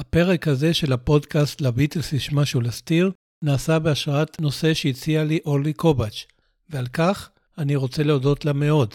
הפרק 0.00 0.48
הזה 0.48 0.74
של 0.74 0.92
הפודקאסט 0.92 1.60
לביטלס 1.60 2.12
יש 2.12 2.32
משהו 2.32 2.60
להסתיר, 2.60 3.10
נעשה 3.42 3.78
בהשראת 3.78 4.40
נושא 4.40 4.74
שהציע 4.74 5.24
לי 5.24 5.38
אורלי 5.46 5.72
קובץ', 5.72 6.26
ועל 6.70 6.86
כך 6.86 7.30
אני 7.58 7.76
רוצה 7.76 8.02
להודות 8.02 8.44
לה 8.44 8.52
מאוד. 8.52 8.94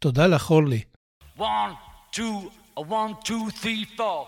תודה 0.00 0.26
לך, 0.26 0.50
אורלי. 0.50 0.80
One, 1.38 1.42
two, 2.16 2.20
one, 2.76 3.12
two, 3.24 3.50
three, 3.62 3.84
four. 3.96 4.26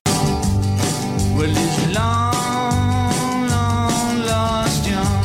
Well, 1.36 1.56
it's 1.64 1.78
long, 1.98 3.38
long 3.54 4.14
lost 4.30 4.82
young. 4.92 5.22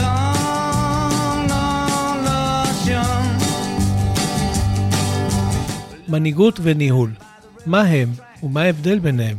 Long, 0.00 1.38
long 1.52 2.16
lost 2.28 2.88
young. 2.88 3.26
מנהיגות 6.08 6.60
וניהול. 6.62 7.10
מה 7.66 7.80
הם 7.80 8.12
ומה 8.42 8.62
ההבדל 8.62 8.98
ביניהם? 8.98 9.36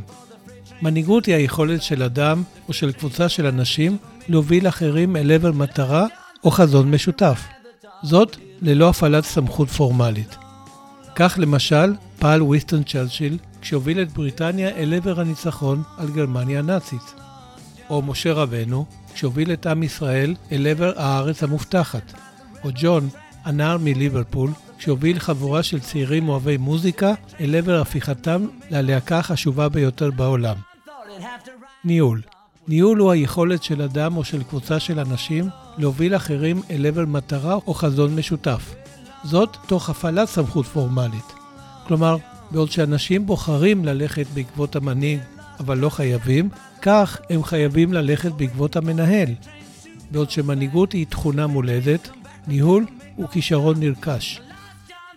מנהיגות 0.82 1.26
היא 1.26 1.36
היכולת 1.36 1.84
של 1.84 2.04
אדם 2.04 2.44
או 2.68 2.74
של 2.74 2.92
קבוצה 2.92 3.30
של 3.30 3.46
אנשים 3.46 3.98
להוביל 4.28 4.68
אחרים 4.68 5.16
אל 5.16 5.32
עבר 5.32 5.52
מטרה 5.52 6.06
או 6.44 6.52
חזון 6.52 6.92
משותף. 6.92 7.44
זאת 8.04 8.38
ללא 8.62 8.90
הפעלת 8.90 9.26
סמכות 9.26 9.70
פורמלית. 9.70 10.36
כך 11.16 11.36
למשל 11.38 11.94
פעל 12.20 12.42
ויסטון 12.42 12.84
צ'רצ'יל 12.84 13.38
כשהוביל 13.62 14.02
את 14.02 14.12
בריטניה 14.12 14.70
אל 14.70 14.94
עבר 14.94 15.20
הניצחון 15.20 15.84
על 15.98 16.12
גרמניה 16.12 16.60
הנאצית. 16.60 17.14
או 17.90 18.02
משה 18.02 18.34
רבנו 18.34 18.86
כשהוביל 19.14 19.54
את 19.54 19.66
עם 19.66 19.84
ישראל 19.84 20.36
אל 20.52 20.68
עבר 20.68 20.94
הארץ 20.98 21.44
המובטחת. 21.44 22.14
או 22.64 22.70
ג'ון, 22.76 23.10
הנער 23.44 23.78
מליברפול, 23.78 24.52
שהוביל 24.80 25.20
חבורה 25.20 25.64
של 25.64 25.80
צעירים 25.80 26.30
אוהבי 26.30 26.58
מוזיקה 26.58 27.14
אל 27.40 27.56
עבר 27.56 27.82
הפיכתם 27.82 28.46
ללהקה 28.70 29.20
החשובה 29.20 29.70
ביותר 29.70 30.12
בעולם. 30.12 30.56
ניהול 31.84 32.22
ניהול 32.68 33.00
הוא 33.00 33.12
היכולת 33.12 33.64
של 33.64 33.82
אדם 33.82 34.18
או 34.18 34.24
של 34.24 34.44
קבוצה 34.44 34.80
של 34.80 35.00
אנשים 35.00 35.50
להוביל 35.78 36.16
אחרים 36.16 36.62
אל 36.70 36.86
עבר 36.86 37.06
מטרה 37.06 37.54
או 37.54 37.74
חזון 37.74 38.16
משותף. 38.16 38.76
זאת 39.24 39.58
תוך 39.68 39.90
הפעלת 39.90 40.30
סמכות 40.30 40.66
פורמלית. 40.66 41.34
כלומר, 41.88 42.18
בעוד 42.52 42.72
שאנשים 42.72 43.26
בוחרים 43.26 43.86
ללכת 43.86 44.26
בעקבות 44.34 44.76
המנהיג, 44.76 45.20
אבל 45.60 45.78
לא 45.78 45.90
חייבים, 45.90 46.50
כך 46.82 47.18
הם 47.30 47.44
חייבים 47.44 47.94
ללכת 47.94 48.32
בעקבות 48.32 48.76
המנהל. 48.76 49.30
בעוד 50.12 50.32
שמנהיגות 50.32 50.92
היא 50.92 51.06
תכונה 51.10 51.48
מולדת, 51.48 52.10
ניהול 52.48 52.86
הוא 53.16 53.28
כישרון 53.28 53.80
נרכש. 53.80 54.42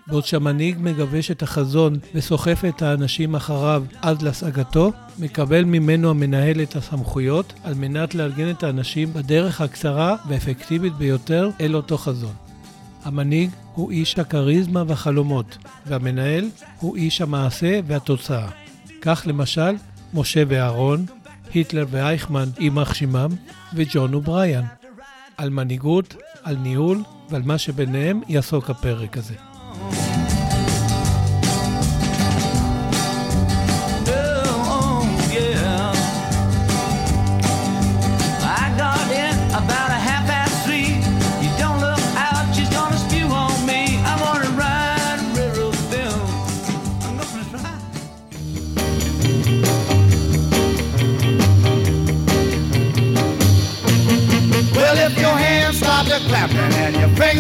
בעוד 0.08 0.26
שהמנהיג 0.26 0.76
מגבש 0.80 1.30
את 1.30 1.42
החזון 1.42 1.98
וסוחף 2.14 2.62
את 2.68 2.82
האנשים 2.82 3.34
אחריו 3.34 3.84
עד 4.02 4.22
להשגתו, 4.22 4.92
מקבל 5.18 5.64
ממנו 5.64 6.10
המנהל 6.10 6.62
את 6.62 6.76
הסמכויות 6.76 7.52
על 7.64 7.74
מנת 7.74 8.14
לארגן 8.14 8.50
את 8.50 8.62
האנשים 8.62 9.12
בדרך 9.12 9.60
הקצרה 9.60 10.16
והאפקטיבית 10.28 10.92
ביותר 10.92 11.50
אל 11.60 11.76
אותו 11.76 11.98
חזון. 11.98 12.32
המנהיג 13.04 13.50
הוא 13.74 13.90
איש 13.90 14.18
הכריזמה 14.18 14.82
והחלומות, 14.86 15.58
והמנהל 15.86 16.48
הוא 16.80 16.96
איש 16.96 17.20
המעשה 17.20 17.80
והתוצאה. 17.86 18.48
כך 19.02 19.22
למשל, 19.26 19.74
משה 20.14 20.42
ואהרון, 20.48 21.06
היטלר 21.54 21.86
ואייכמן, 21.90 22.48
יימח 22.58 22.94
שמם, 22.94 23.30
וג'ון 23.74 24.14
ובריאן. 24.14 24.64
על 25.36 25.50
מנהיגות, 25.50 26.16
על 26.42 26.56
ניהול 26.56 27.02
ועל 27.30 27.42
מה 27.42 27.58
שביניהם 27.58 28.20
יעסוק 28.28 28.70
הפרק 28.70 29.18
הזה. 29.18 29.47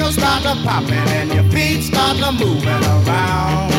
Fingers 0.08 0.22
start 0.22 0.42
to 0.42 0.62
popping 0.64 1.08
and 1.16 1.32
your 1.32 1.44
feet 1.44 1.82
start 1.82 2.16
to 2.18 2.32
moving 2.32 2.68
around. 2.68 3.72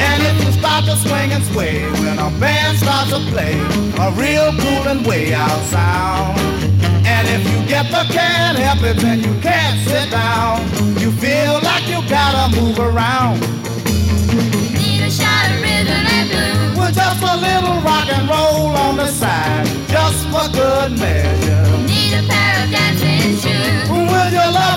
And 0.00 0.22
if 0.22 0.44
you 0.44 0.52
start 0.52 0.84
to 0.84 0.96
swing 0.96 1.32
and 1.32 1.44
sway 1.44 1.82
when 2.00 2.18
a 2.18 2.30
band 2.38 2.78
starts 2.78 3.10
to 3.10 3.20
play 3.30 3.54
a 3.98 4.10
real 4.12 4.52
cool 4.60 4.88
and 4.88 5.06
way 5.06 5.34
out 5.34 5.60
sound. 5.64 6.38
And 7.06 7.26
if 7.28 7.42
you 7.50 7.66
get 7.68 7.90
the 7.90 8.04
can't 8.12 8.58
help 8.58 8.82
it, 8.82 8.96
then 8.98 9.20
you 9.20 9.34
can't 9.40 9.78
sit 9.88 10.10
down. 10.10 10.62
You 10.98 11.10
feel 11.12 11.60
like 11.62 11.86
you 11.88 12.00
gotta 12.08 12.60
move 12.60 12.78
around. 12.78 13.40
Need 14.72 15.02
a 15.02 15.10
shot 15.10 15.50
of 15.52 15.62
rhythm 15.62 16.04
and 16.16 16.28
blues. 16.30 16.78
With 16.78 16.94
just 16.94 17.22
a 17.22 17.36
little 17.36 17.80
rock 17.82 18.08
and 18.08 18.28
roll 18.28 18.76
on 18.76 18.96
the 18.96 19.08
side, 19.08 19.66
just 19.88 20.26
for 20.28 20.48
good 20.52 20.98
measure. 20.98 21.64
Need 21.86 22.12
a 22.14 22.22
pair 22.28 22.64
of 22.64 22.70
dancing 22.70 23.36
shoes. 23.42 23.88
With 23.90 24.32
your 24.32 24.50
lover 24.52 24.67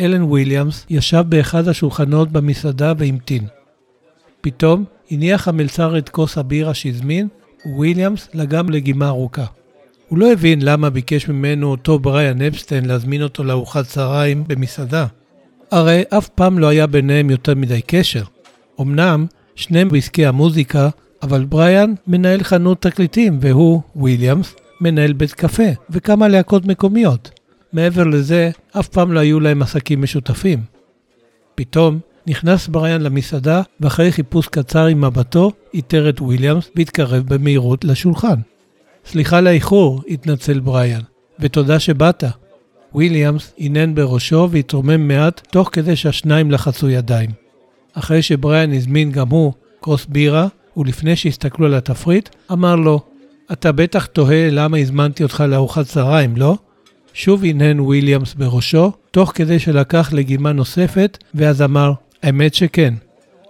אלן 0.00 0.22
וויליאמס 0.22 0.86
ישב 0.90 1.24
באחד 1.28 1.68
השולחנות 1.68 2.32
במסעדה 2.32 2.92
והמתין. 2.98 3.46
פתאום 4.40 4.84
הניח 5.10 5.48
המלצר 5.48 5.98
את 5.98 6.08
כוס 6.08 6.38
הבירה 6.38 6.74
שהזמין, 6.74 7.28
וויליאמס 7.66 8.28
לגם 8.34 8.70
לגימה 8.70 9.08
ארוכה. 9.08 9.44
הוא 10.08 10.18
לא 10.18 10.32
הבין 10.32 10.62
למה 10.62 10.90
ביקש 10.90 11.28
ממנו 11.28 11.70
אותו 11.70 11.98
בריאן 11.98 12.42
אפסטיין 12.42 12.84
להזמין 12.84 13.22
אותו 13.22 13.44
לארוחת 13.44 13.86
צהריים 13.86 14.44
במסעדה. 14.46 15.06
הרי 15.70 16.02
אף 16.08 16.28
פעם 16.28 16.58
לא 16.58 16.66
היה 16.66 16.86
ביניהם 16.86 17.30
יותר 17.30 17.54
מדי 17.54 17.80
קשר. 17.86 18.22
אמנם, 18.80 19.26
שניהם 19.54 19.88
בעסקי 19.88 20.26
המוזיקה, 20.26 20.88
אבל 21.22 21.44
בריאן 21.44 21.94
מנהל 22.06 22.42
חנות 22.42 22.82
תקליטים, 22.82 23.38
והוא, 23.40 23.80
וויליאמס, 23.96 24.54
מנהל 24.80 25.12
בית 25.12 25.32
קפה 25.32 25.68
וכמה 25.90 26.28
להקות 26.28 26.66
מקומיות. 26.66 27.30
מעבר 27.72 28.04
לזה, 28.04 28.50
אף 28.78 28.88
פעם 28.88 29.12
לא 29.12 29.20
היו 29.20 29.40
להם 29.40 29.62
עסקים 29.62 30.02
משותפים. 30.02 30.60
פתאום 31.54 31.98
נכנס 32.26 32.68
בריאן 32.68 33.00
למסעדה, 33.00 33.62
ואחרי 33.80 34.12
חיפוש 34.12 34.48
קצר 34.48 34.86
עם 34.86 35.00
מבטו, 35.00 35.52
איתר 35.74 36.08
את 36.08 36.20
וויליאמס 36.20 36.70
והתקרב 36.76 37.34
במהירות 37.34 37.84
לשולחן. 37.84 38.36
סליחה 39.06 39.40
לאיחור, 39.40 40.02
התנצל 40.08 40.60
בריאן, 40.60 41.00
ותודה 41.40 41.80
שבאת. 41.80 42.24
וויליאמס 42.94 43.52
הנהן 43.56 43.94
בראשו 43.94 44.48
והתרומם 44.50 45.08
מעט, 45.08 45.40
תוך 45.50 45.70
כדי 45.72 45.96
שהשניים 45.96 46.50
לחצו 46.50 46.88
ידיים. 46.88 47.30
אחרי 47.92 48.22
שבריאן 48.22 48.72
הזמין 48.72 49.12
גם 49.12 49.28
הוא 49.28 49.52
כוס 49.80 50.06
בירה, 50.06 50.46
ולפני 50.76 51.16
שהסתכלו 51.16 51.66
על 51.66 51.74
התפריט, 51.74 52.28
אמר 52.52 52.76
לו, 52.76 53.00
אתה 53.52 53.72
בטח 53.72 54.06
תוהה 54.06 54.50
למה 54.50 54.78
הזמנתי 54.78 55.22
אותך 55.22 55.44
לארוחת 55.48 55.86
צהריים, 55.86 56.36
לא? 56.36 56.56
שוב 57.18 57.44
הנהן 57.44 57.80
וויליאמס 57.80 58.34
בראשו, 58.34 58.92
תוך 59.10 59.32
כדי 59.34 59.58
שלקח 59.58 60.12
לגימה 60.12 60.52
נוספת, 60.52 61.18
ואז 61.34 61.62
אמר, 61.62 61.92
האמת 62.22 62.54
שכן. 62.54 62.94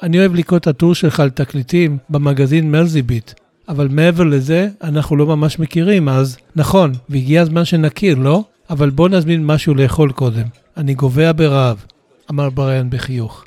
אני 0.02 0.18
אוהב 0.18 0.34
לקרוא 0.34 0.58
את 0.58 0.66
הטור 0.66 0.94
שלך 0.94 1.20
על 1.20 1.30
תקליטים 1.30 1.98
במגזין 2.10 2.70
מרזיביט, 2.70 3.32
אבל 3.68 3.88
מעבר 3.88 4.24
לזה, 4.24 4.68
אנחנו 4.82 5.16
לא 5.16 5.26
ממש 5.26 5.58
מכירים, 5.58 6.08
אז 6.08 6.36
נכון, 6.56 6.92
והגיע 7.08 7.42
הזמן 7.42 7.64
שנכיר, 7.64 8.18
לא? 8.18 8.44
אבל 8.70 8.90
בוא 8.90 9.08
נזמין 9.08 9.46
משהו 9.46 9.74
לאכול 9.74 10.12
קודם. 10.12 10.46
אני 10.76 10.94
גובע 10.94 11.32
ברעב, 11.36 11.84
אמר 12.30 12.50
בריאן 12.50 12.90
בחיוך. 12.90 13.44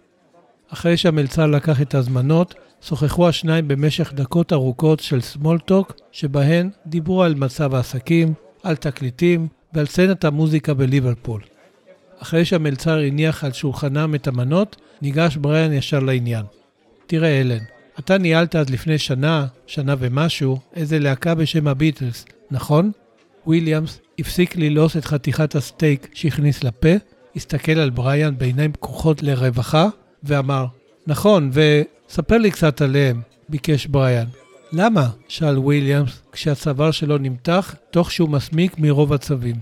אחרי 0.74 0.98
שהמלצר 0.98 1.48
לקח 1.48 1.82
את 1.82 1.96
ההזמנות, 1.96 2.56
שוחחו 2.82 3.28
השניים 3.28 3.68
במשך 3.68 4.14
דקות 4.16 4.54
ארוכות 4.54 5.00
של 5.00 5.22
סמולטוק, 5.22 5.94
שבהן 6.12 6.70
דיברו 6.86 7.24
על 7.24 7.36
מצב 7.36 7.76
העסקים, 7.76 8.34
על 8.64 8.76
תקליטים 8.76 9.48
ועל 9.74 9.86
סצנת 9.86 10.26
המוזיקה 10.26 10.74
בליברפול. 10.74 11.42
אחרי 12.20 12.46
שהמלצר 12.46 13.00
הניח 13.00 13.44
על 13.44 13.52
שולחנם 13.52 14.16
את 14.16 14.28
המנות, 14.28 14.76
ניגש 15.02 15.38
בריאן 15.38 15.74
ישר 15.74 16.00
לעניין. 16.00 16.46
תראה, 17.08 17.42
אלן, 17.42 17.64
אתה 18.00 18.18
ניהלת 18.18 18.56
עד 18.56 18.70
לפני 18.70 18.98
שנה, 18.98 19.48
שנה 19.68 19.96
ומשהו, 20.00 20.60
איזה 20.76 21.00
להקה 21.00 21.36
בשם 21.36 21.68
הביטלס, 21.68 22.26
נכון? 22.52 22.92
וויליאמס 23.48 24.00
הפסיק 24.20 24.56
ללעוס 24.56 24.98
את 24.98 25.06
חתיכת 25.06 25.56
הסטייק 25.56 26.08
שהכניס 26.14 26.64
לפה, 26.64 26.90
הסתכל 27.36 27.72
על 27.72 27.90
בריאן 27.90 28.38
בעיניים 28.38 28.72
פקוחות 28.72 29.24
לרווחה, 29.24 29.88
ואמר, 30.24 30.66
נכון, 31.08 31.52
וספר 31.54 32.38
לי 32.38 32.52
קצת 32.52 32.82
עליהם, 32.82 33.22
ביקש 33.50 33.86
בריאן. 33.86 34.26
למה? 34.74 35.10
שאל 35.28 35.58
וויליאמס, 35.58 36.22
כשהצוואר 36.32 36.92
שלו 36.92 37.18
נמתח, 37.18 37.76
תוך 37.92 38.12
שהוא 38.12 38.30
מסמיק 38.30 38.80
מרוב 38.80 39.14
עצבים. 39.14 39.56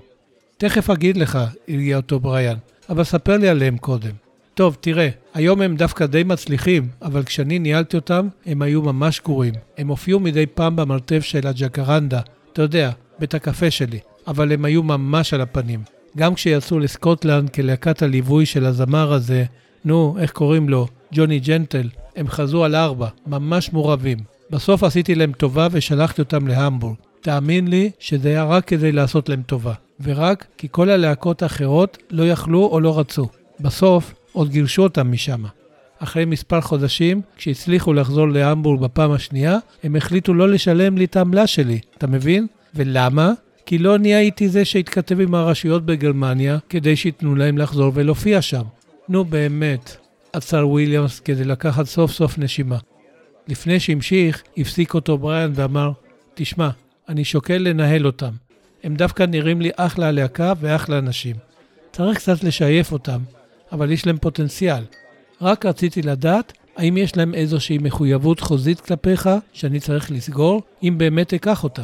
תכף 0.57 0.89
אגיד 0.89 1.17
לך, 1.17 1.39
הרגיע 1.67 1.97
אותו 1.97 2.19
בריאן, 2.19 2.55
אבל 2.89 3.03
ספר 3.03 3.37
לי 3.37 3.49
עליהם 3.49 3.77
קודם. 3.77 4.11
טוב, 4.53 4.77
תראה, 4.81 5.09
היום 5.33 5.61
הם 5.61 5.75
דווקא 5.75 6.05
די 6.05 6.23
מצליחים, 6.23 6.87
אבל 7.01 7.23
כשאני 7.23 7.59
ניהלתי 7.59 7.97
אותם, 7.97 8.27
הם 8.45 8.61
היו 8.61 8.81
ממש 8.81 9.21
גרועים. 9.25 9.53
הם 9.77 9.87
הופיעו 9.87 10.19
מדי 10.19 10.45
פעם 10.45 10.75
במרתף 10.75 11.19
של 11.19 11.47
הג'קרנדה, 11.47 12.19
אתה 12.53 12.61
יודע, 12.61 12.91
בית 13.19 13.33
הקפה 13.33 13.71
שלי, 13.71 13.99
אבל 14.27 14.51
הם 14.51 14.65
היו 14.65 14.83
ממש 14.83 15.33
על 15.33 15.41
הפנים. 15.41 15.79
גם 16.17 16.33
כשיצאו 16.33 16.79
לסקוטלנד 16.79 17.49
כלהקת 17.49 18.01
הליווי 18.01 18.45
של 18.45 18.65
הזמר 18.65 19.13
הזה, 19.13 19.45
נו, 19.85 20.15
איך 20.19 20.31
קוראים 20.31 20.69
לו? 20.69 20.87
ג'וני 21.13 21.39
ג'נטל, 21.39 21.89
הם 22.15 22.27
חזו 22.27 22.63
על 22.63 22.75
ארבע, 22.75 23.07
ממש 23.27 23.73
מעורבים. 23.73 24.36
בסוף 24.49 24.83
עשיתי 24.83 25.15
להם 25.15 25.31
טובה 25.31 25.67
ושלחתי 25.71 26.21
אותם 26.21 26.47
להמבורג. 26.47 26.95
תאמין 27.21 27.67
לי 27.67 27.91
שזה 27.99 28.29
היה 28.29 28.43
רק 28.43 28.65
כדי 28.65 28.91
לעשות 28.91 29.29
להם 29.29 29.41
טובה, 29.41 29.73
ורק 30.03 30.45
כי 30.57 30.67
כל 30.71 30.89
הלהקות 30.89 31.43
האחרות 31.43 31.97
לא 32.11 32.23
יכלו 32.23 32.65
או 32.65 32.79
לא 32.79 32.99
רצו. 32.99 33.27
בסוף 33.59 34.13
עוד 34.31 34.49
גירשו 34.49 34.83
אותם 34.83 35.11
משם. 35.11 35.43
אחרי 35.99 36.25
מספר 36.25 36.61
חודשים, 36.61 37.21
כשהצליחו 37.37 37.93
לחזור 37.93 38.27
להמבורג 38.29 38.81
בפעם 38.81 39.11
השנייה, 39.11 39.57
הם 39.83 39.95
החליטו 39.95 40.33
לא 40.33 40.49
לשלם 40.49 40.97
לי 40.97 41.05
את 41.05 41.15
העמלה 41.15 41.47
שלי, 41.47 41.79
אתה 41.97 42.07
מבין? 42.07 42.47
ולמה? 42.75 43.31
כי 43.65 43.77
לא 43.77 43.95
אני 43.95 44.15
הייתי 44.15 44.49
זה 44.49 44.65
שהתכתב 44.65 45.19
עם 45.19 45.35
הרשויות 45.35 45.85
בגרמניה 45.85 46.57
כדי 46.69 46.95
שייתנו 46.95 47.35
להם 47.35 47.57
לחזור 47.57 47.91
ולהופיע 47.95 48.41
שם. 48.41 48.63
נו 49.09 49.25
באמת, 49.25 49.97
עצר 50.33 50.67
וויליאמס 50.67 51.19
כדי 51.19 51.43
לקחת 51.43 51.85
סוף 51.85 52.11
סוף 52.11 52.37
נשימה. 52.37 52.77
לפני 53.47 53.79
שהמשיך, 53.79 54.43
הפסיק 54.57 54.93
אותו 54.93 55.17
בריאן 55.17 55.51
ואמר, 55.55 55.91
תשמע, 56.33 56.69
אני 57.09 57.25
שוקל 57.25 57.57
לנהל 57.57 58.05
אותם. 58.05 58.31
הם 58.83 58.95
דווקא 58.95 59.23
נראים 59.23 59.61
לי 59.61 59.69
אחלה 59.75 60.11
להקה 60.11 60.53
ואחלה 60.59 60.97
אנשים. 60.97 61.35
צריך 61.91 62.17
קצת 62.17 62.43
לשייף 62.43 62.91
אותם, 62.91 63.19
אבל 63.71 63.91
יש 63.91 64.05
להם 64.05 64.17
פוטנציאל. 64.17 64.83
רק 65.41 65.65
רציתי 65.65 66.01
לדעת 66.01 66.53
האם 66.77 66.97
יש 66.97 67.17
להם 67.17 67.33
איזושהי 67.33 67.77
מחויבות 67.77 68.39
חוזית 68.39 68.79
כלפיך 68.79 69.29
שאני 69.53 69.79
צריך 69.79 70.11
לסגור, 70.11 70.61
אם 70.83 70.95
באמת 70.97 71.33
אקח 71.33 71.63
אותם. 71.63 71.83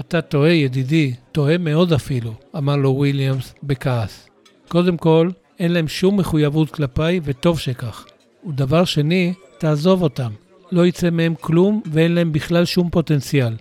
אתה 0.00 0.20
טועה, 0.20 0.50
ידידי, 0.50 1.14
טועה 1.32 1.58
מאוד 1.58 1.92
אפילו, 1.92 2.34
אמר 2.56 2.76
לו 2.76 2.90
וויליאמס 2.90 3.54
בכעס. 3.62 4.28
קודם 4.68 4.96
כל, 4.96 5.30
אין 5.58 5.72
להם 5.72 5.88
שום 5.88 6.16
מחויבות 6.16 6.70
כלפיי, 6.70 7.20
וטוב 7.24 7.58
שכך. 7.58 8.06
ודבר 8.48 8.84
שני, 8.84 9.34
תעזוב 9.58 10.02
אותם. 10.02 10.30
לא 10.72 10.86
יצא 10.86 11.10
מהם 11.10 11.34
כלום 11.40 11.82
ואין 11.86 12.14
להם 12.14 12.32
בכלל 12.32 12.64
שום 12.64 12.90
פוטנציאל. 12.90 13.54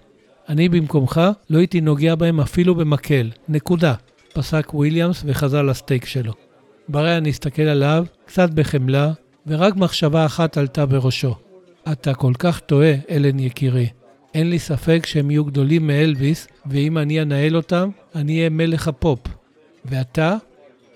אני 0.49 0.69
במקומך 0.69 1.21
לא 1.49 1.57
הייתי 1.57 1.81
נוגע 1.81 2.15
בהם 2.15 2.39
אפילו 2.39 2.75
במקל. 2.75 3.29
נקודה. 3.49 3.93
פסק 4.33 4.73
וויליאמס 4.73 5.23
וחזר 5.25 5.61
לסטייק 5.61 6.05
שלו. 6.05 6.33
בריאן 6.87 7.25
הסתכל 7.25 7.61
עליו, 7.61 8.05
קצת 8.25 8.49
בחמלה, 8.49 9.11
ורק 9.47 9.75
מחשבה 9.75 10.25
אחת 10.25 10.57
עלתה 10.57 10.85
בראשו. 10.85 11.35
אתה 11.91 12.13
כל 12.13 12.33
כך 12.39 12.59
טועה, 12.59 12.93
אלן 13.09 13.39
יקירי. 13.39 13.87
אין 14.33 14.49
לי 14.49 14.59
ספק 14.59 15.05
שהם 15.05 15.31
יהיו 15.31 15.45
גדולים 15.45 15.87
מאלוויס, 15.87 16.47
ואם 16.65 16.97
אני 16.97 17.21
אנהל 17.21 17.55
אותם, 17.55 17.89
אני 18.15 18.37
אהיה 18.37 18.49
מלך 18.49 18.87
הפופ. 18.87 19.19
ואתה? 19.85 20.35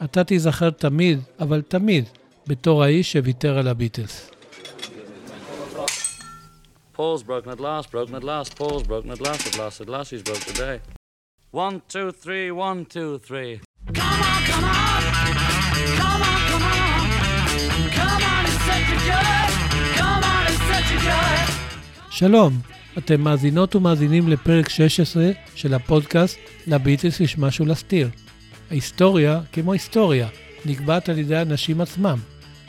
אתה 0.03 0.23
תיזכר 0.23 0.69
תמיד, 0.69 1.19
אבל 1.39 1.61
תמיד, 1.67 2.05
בתור 2.47 2.83
האיש 2.83 3.11
שוויתר 3.11 3.57
על 3.57 3.67
הביטלס. 3.67 4.31
Paul's 6.95 7.23
broken 7.23 7.51
at 7.51 7.59
last, 7.59 7.91
broken 7.91 8.15
at 8.15 8.23
last, 8.23 8.55
Paul's 8.55 8.83
broken 8.83 9.11
at 9.11 9.19
last, 9.19 9.45
at 9.45 9.57
last, 9.57 9.81
at 9.81 9.89
last 9.89 10.11
he's 10.11 10.23
broke 10.23 10.45
today. 10.51 10.79
One, 11.51 11.81
two, 11.89 12.09
three, 12.23 12.51
one, 12.51 12.85
two, 12.85 13.19
three. 13.27 13.59
Come 13.93 14.21
on, 14.31 14.41
come 14.49 14.63
on! 14.63 15.01
Come 16.01 16.21
on, 16.31 16.39
come 16.51 16.63
on! 16.63 17.07
Come 17.99 18.23
on, 18.31 18.43
it's 18.49 18.61
such 18.69 18.89
a 18.95 18.99
joy! 19.09 19.41
Come 19.99 20.23
on, 20.33 20.43
it's 20.47 20.65
such 20.71 20.89
a 20.95 20.99
joy! 21.05 21.51
שלום, 22.09 22.53
אתם 22.97 23.21
מאזינות 23.21 23.75
ומאזינים 23.75 24.27
לפרק 24.27 24.69
16 24.69 25.29
של 25.55 25.73
הפודקאסט 25.73 26.39
לביטלס 26.67 27.19
יש 27.19 27.37
משהו 27.37 27.65
להסתיר. 27.65 28.09
ההיסטוריה, 28.71 29.41
כמו 29.53 29.73
היסטוריה, 29.73 30.27
נקבעת 30.65 31.09
על 31.09 31.17
ידי 31.17 31.35
האנשים 31.35 31.81
עצמם. 31.81 32.17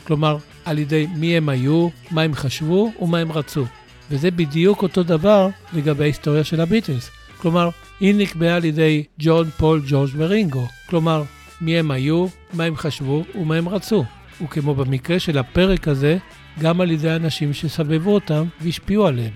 כלומר, 0.07 0.37
על 0.65 0.79
ידי 0.79 1.07
מי 1.17 1.37
הם 1.37 1.49
היו, 1.49 1.89
מה 2.11 2.23
הם 2.23 2.35
חשבו 2.35 2.93
ומה 3.01 3.19
הם 3.19 3.33
רצו. 3.33 3.65
וזה 4.11 4.31
בדיוק 4.31 4.83
אותו 4.83 5.03
דבר 5.03 5.49
לגבי 5.73 6.05
ההיסטוריה 6.05 6.45
של 6.45 6.61
הביטלס. 6.61 7.11
כלומר, 7.37 7.69
היא 8.01 8.15
נקבעה 8.15 8.57
על 8.57 8.65
ידי 8.65 9.05
ג'ון, 9.19 9.51
פול, 9.51 9.83
ג'ורג' 9.89 10.11
ורינגו. 10.17 10.69
כלומר, 10.87 11.23
מי 11.61 11.79
הם 11.79 11.91
היו, 11.91 12.27
מה 12.53 12.65
הם 12.65 12.77
חשבו 12.77 13.25
ומה 13.35 13.57
הם 13.57 13.69
רצו. 13.69 14.05
וכמו 14.43 14.75
במקרה 14.75 15.19
של 15.19 15.39
הפרק 15.39 15.89
הזה, 15.89 16.19
גם 16.61 16.81
על 16.81 16.91
ידי 16.91 17.11
אנשים 17.11 17.53
שסבבו 17.53 18.15
אותם 18.15 18.45
והשפיעו 18.61 19.07
עליהם. 19.07 19.33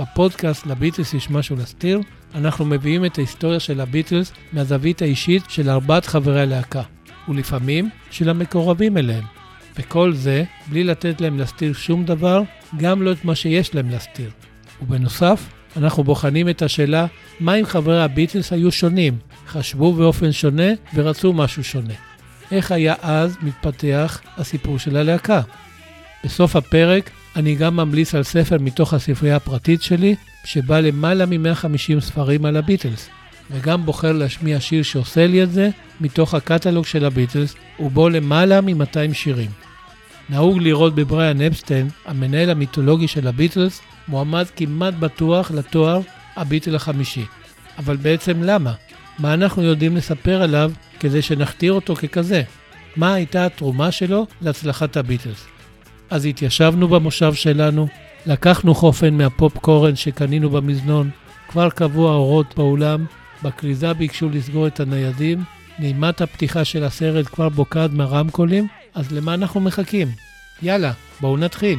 בפודקאסט 0.00 0.66
לביטלס 0.66 1.14
יש 1.14 1.30
משהו 1.30 1.56
להסתיר, 1.56 2.00
אנחנו 2.34 2.64
מביאים 2.64 3.04
את 3.04 3.18
ההיסטוריה 3.18 3.60
של 3.60 3.80
הביטלס 3.80 4.32
מהזווית 4.52 5.02
האישית 5.02 5.42
של 5.48 5.70
ארבעת 5.70 6.06
חברי 6.06 6.40
הלהקה, 6.40 6.82
ולפעמים 7.28 7.90
של 8.10 8.28
המקורבים 8.28 8.96
אליהם. 8.96 9.37
וכל 9.78 10.12
זה 10.12 10.44
בלי 10.68 10.84
לתת 10.84 11.20
להם 11.20 11.38
להסתיר 11.38 11.72
שום 11.72 12.04
דבר, 12.04 12.42
גם 12.76 13.02
לא 13.02 13.12
את 13.12 13.24
מה 13.24 13.34
שיש 13.34 13.74
להם 13.74 13.90
להסתיר. 13.90 14.30
ובנוסף, 14.82 15.48
אנחנו 15.76 16.04
בוחנים 16.04 16.48
את 16.48 16.62
השאלה 16.62 17.06
מה 17.40 17.54
אם 17.54 17.66
חברי 17.66 18.02
הביטלס 18.02 18.52
היו 18.52 18.72
שונים, 18.72 19.18
חשבו 19.46 19.92
באופן 19.92 20.32
שונה 20.32 20.68
ורצו 20.94 21.32
משהו 21.32 21.64
שונה. 21.64 21.94
איך 22.50 22.72
היה 22.72 22.94
אז 23.02 23.36
מתפתח 23.42 24.20
הסיפור 24.36 24.78
של 24.78 24.96
הלהקה? 24.96 25.40
בסוף 26.24 26.56
הפרק 26.56 27.10
אני 27.36 27.54
גם 27.54 27.76
ממליץ 27.76 28.14
על 28.14 28.22
ספר 28.22 28.56
מתוך 28.60 28.94
הספרייה 28.94 29.36
הפרטית 29.36 29.82
שלי, 29.82 30.14
שבה 30.44 30.80
למעלה 30.80 31.26
מ-150 31.26 32.00
ספרים 32.00 32.44
על 32.44 32.56
הביטלס, 32.56 33.08
וגם 33.50 33.86
בוחר 33.86 34.12
להשמיע 34.12 34.60
שיר 34.60 34.82
שעושה 34.82 35.26
לי 35.26 35.42
את 35.42 35.52
זה 35.52 35.70
מתוך 36.00 36.34
הקטלוג 36.34 36.86
של 36.86 37.04
הביטלס, 37.04 37.54
ובו 37.80 38.08
למעלה 38.08 38.60
מ-200 38.60 39.12
שירים. 39.14 39.50
נהוג 40.30 40.58
לראות 40.58 40.94
בבריאן 40.94 41.40
אפסטיין, 41.40 41.88
המנהל 42.06 42.50
המיתולוגי 42.50 43.08
של 43.08 43.28
הביטלס, 43.28 43.80
מועמד 44.08 44.44
כמעט 44.56 44.94
בטוח 44.94 45.50
לתואר 45.50 46.00
הביטל 46.36 46.74
החמישי. 46.74 47.24
אבל 47.78 47.96
בעצם 47.96 48.42
למה? 48.42 48.72
מה 49.18 49.34
אנחנו 49.34 49.62
יודעים 49.62 49.96
לספר 49.96 50.42
עליו 50.42 50.72
כדי 51.00 51.22
שנכתיר 51.22 51.72
אותו 51.72 51.94
ככזה? 51.94 52.42
מה 52.96 53.14
הייתה 53.14 53.46
התרומה 53.46 53.90
שלו 53.90 54.26
להצלחת 54.42 54.96
הביטלס? 54.96 55.46
אז 56.10 56.26
התיישבנו 56.26 56.88
במושב 56.88 57.34
שלנו, 57.34 57.88
לקחנו 58.26 58.74
חופן 58.74 59.14
מהפופקורן 59.14 59.96
שקנינו 59.96 60.50
במזנון, 60.50 61.10
כבר 61.48 61.70
קבעו 61.70 62.08
האורות 62.08 62.54
באולם, 62.56 63.04
בכריזה 63.42 63.92
ביקשו 63.92 64.28
לסגור 64.28 64.66
את 64.66 64.80
הניידים, 64.80 65.42
נעימת 65.78 66.20
הפתיחה 66.20 66.64
של 66.64 66.84
הסרט 66.84 67.26
כבר 67.26 67.48
בוקעת 67.48 67.90
מהרמקולים, 67.92 68.66
אז 68.94 69.12
למה 69.12 69.34
אנחנו 69.34 69.60
מחכים? 69.60 70.08
יאללה, 70.62 70.92
בואו 71.20 71.36
נתחיל. 71.36 71.78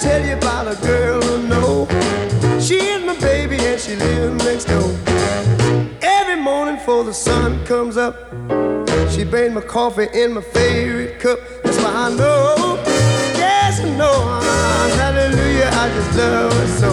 tell 0.00 0.24
you 0.24 0.34
about 0.34 0.68
a 0.68 0.76
girl 0.86 1.20
who 1.20 1.36
know 1.48 1.88
she 2.60 2.76
is 2.76 3.04
my 3.04 3.18
baby 3.18 3.56
and 3.56 3.80
she 3.80 3.96
lives 3.96 4.44
next 4.44 4.66
door. 4.66 4.90
Every 6.02 6.36
morning 6.36 6.76
before 6.76 7.02
the 7.02 7.12
sun 7.12 7.64
comes 7.66 7.96
up, 7.96 8.14
she 9.10 9.24
brings 9.24 9.54
my 9.54 9.60
coffee 9.60 10.06
in 10.14 10.34
my 10.34 10.40
favorite 10.40 11.18
cup. 11.18 11.57
Know, 11.98 12.78
yes 13.42 13.80
I 13.80 13.88
know, 13.98 14.18
hallelujah, 15.00 15.70
I 15.82 15.84
just 15.94 16.12
love 16.18 16.52
her 16.52 16.68
so. 16.80 16.92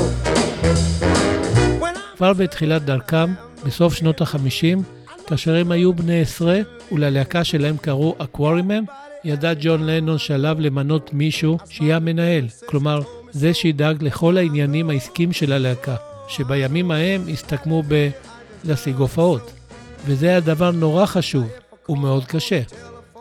כבר 2.17 2.33
בתחילת 2.33 2.85
דרכם, 2.85 3.33
בסוף 3.65 3.93
שנות 3.93 4.21
ה-50, 4.21 4.79
כאשר 5.27 5.55
הם 5.55 5.71
היו 5.71 5.93
בני 5.93 6.21
עשרה, 6.21 6.59
וללהקה 6.91 7.43
שלהם 7.43 7.77
קראו 7.77 8.15
אקוורימן, 8.17 8.83
ידע 9.23 9.53
ג'ון 9.59 9.85
לנון 9.85 10.17
שעליו 10.17 10.57
למנות 10.59 11.13
מישהו 11.13 11.57
שיהיה 11.69 11.95
המנהל, 11.95 12.45
כלומר, 12.65 13.01
זה 13.31 13.53
שידאג 13.53 14.03
לכל 14.03 14.37
העניינים 14.37 14.89
העסקיים 14.89 15.33
של 15.33 15.53
הלהקה, 15.53 15.95
שבימים 16.27 16.91
ההם 16.91 17.27
הסתכמו 17.33 17.83
ב... 17.87 18.09
להשיג 18.63 18.95
הופעות. 18.95 19.51
וזה 20.05 20.27
היה 20.27 20.39
דבר 20.39 20.71
נורא 20.71 21.05
חשוב 21.05 21.47
ומאוד 21.89 22.25
קשה. 22.25 22.61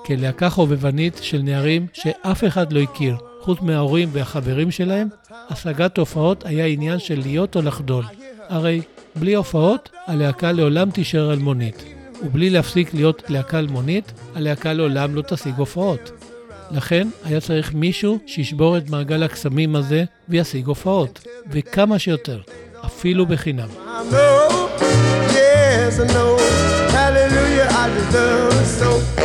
כלהקה 0.06 0.50
חובבנית 0.50 1.18
של 1.22 1.42
נערים 1.42 1.86
שאף 1.92 2.44
אחד 2.44 2.72
לא 2.72 2.80
הכיר, 2.80 3.16
חוץ 3.40 3.58
מההורים 3.60 4.08
והחברים 4.12 4.70
שלהם, 4.70 5.08
השגת 5.50 5.98
הופעות 5.98 6.46
היה 6.46 6.66
עניין 6.66 6.98
של 6.98 7.20
להיות 7.22 7.56
או 7.56 7.62
לחדול. 7.62 8.04
הרי 8.48 8.80
בלי 9.16 9.34
הופעות, 9.34 9.90
הלהקה 10.06 10.52
לעולם 10.52 10.90
תישאר 10.90 11.32
אלמונית. 11.32 11.84
ובלי 12.22 12.50
להפסיק 12.50 12.94
להיות 12.94 13.22
להקה 13.28 13.58
אלמונית, 13.58 14.12
הלהקה 14.34 14.72
לעולם 14.72 15.14
לא 15.14 15.22
תשיג 15.22 15.54
הופעות. 15.56 16.10
לכן 16.70 17.08
היה 17.24 17.40
צריך 17.40 17.74
מישהו 17.74 18.18
שישבור 18.26 18.76
את 18.76 18.90
מעגל 18.90 19.22
הקסמים 19.22 19.76
הזה 19.76 20.04
וישיג 20.28 20.66
הופעות, 20.66 21.26
וכמה 21.50 21.98
שיותר, 21.98 22.40
אפילו 22.86 23.26
בחינם. 23.26 23.68
Yes, 25.30 26.00
I 26.00 26.06
know, 26.12 26.38
hallelujah, 26.96 27.68
I 27.82 27.84
deserve 27.96 28.66
so. 28.78 29.23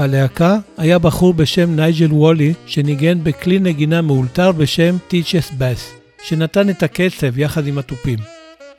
בלהקה 0.00 0.58
היה 0.78 0.98
בחור 0.98 1.34
בשם 1.34 1.76
נייג'ל 1.76 2.12
וולי 2.12 2.54
שניגן 2.66 3.24
בכלי 3.24 3.58
נגינה 3.58 4.02
מאולתר 4.02 4.52
בשם 4.52 4.96
טיצ'ס 5.08 5.50
בס, 5.58 5.92
שנתן 6.22 6.70
את 6.70 6.82
הקצב 6.82 7.38
יחד 7.38 7.66
עם 7.66 7.78
התופים. 7.78 8.18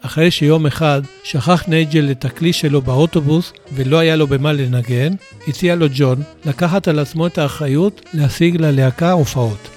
אחרי 0.01 0.31
שיום 0.31 0.65
אחד 0.65 1.01
שכח 1.23 1.63
נייג'ל 1.67 2.11
את 2.11 2.25
הכלי 2.25 2.53
שלו 2.53 2.81
באוטובוס 2.81 3.53
ולא 3.73 3.97
היה 3.97 4.15
לו 4.15 4.27
במה 4.27 4.53
לנגן, 4.53 5.13
הציע 5.47 5.75
לו 5.75 5.85
ג'ון 5.93 6.21
לקחת 6.45 6.87
על 6.87 6.99
עצמו 6.99 7.27
את 7.27 7.37
האחריות 7.37 8.01
להשיג 8.13 8.61
ללהקה 8.61 9.11
הופעות. 9.11 9.67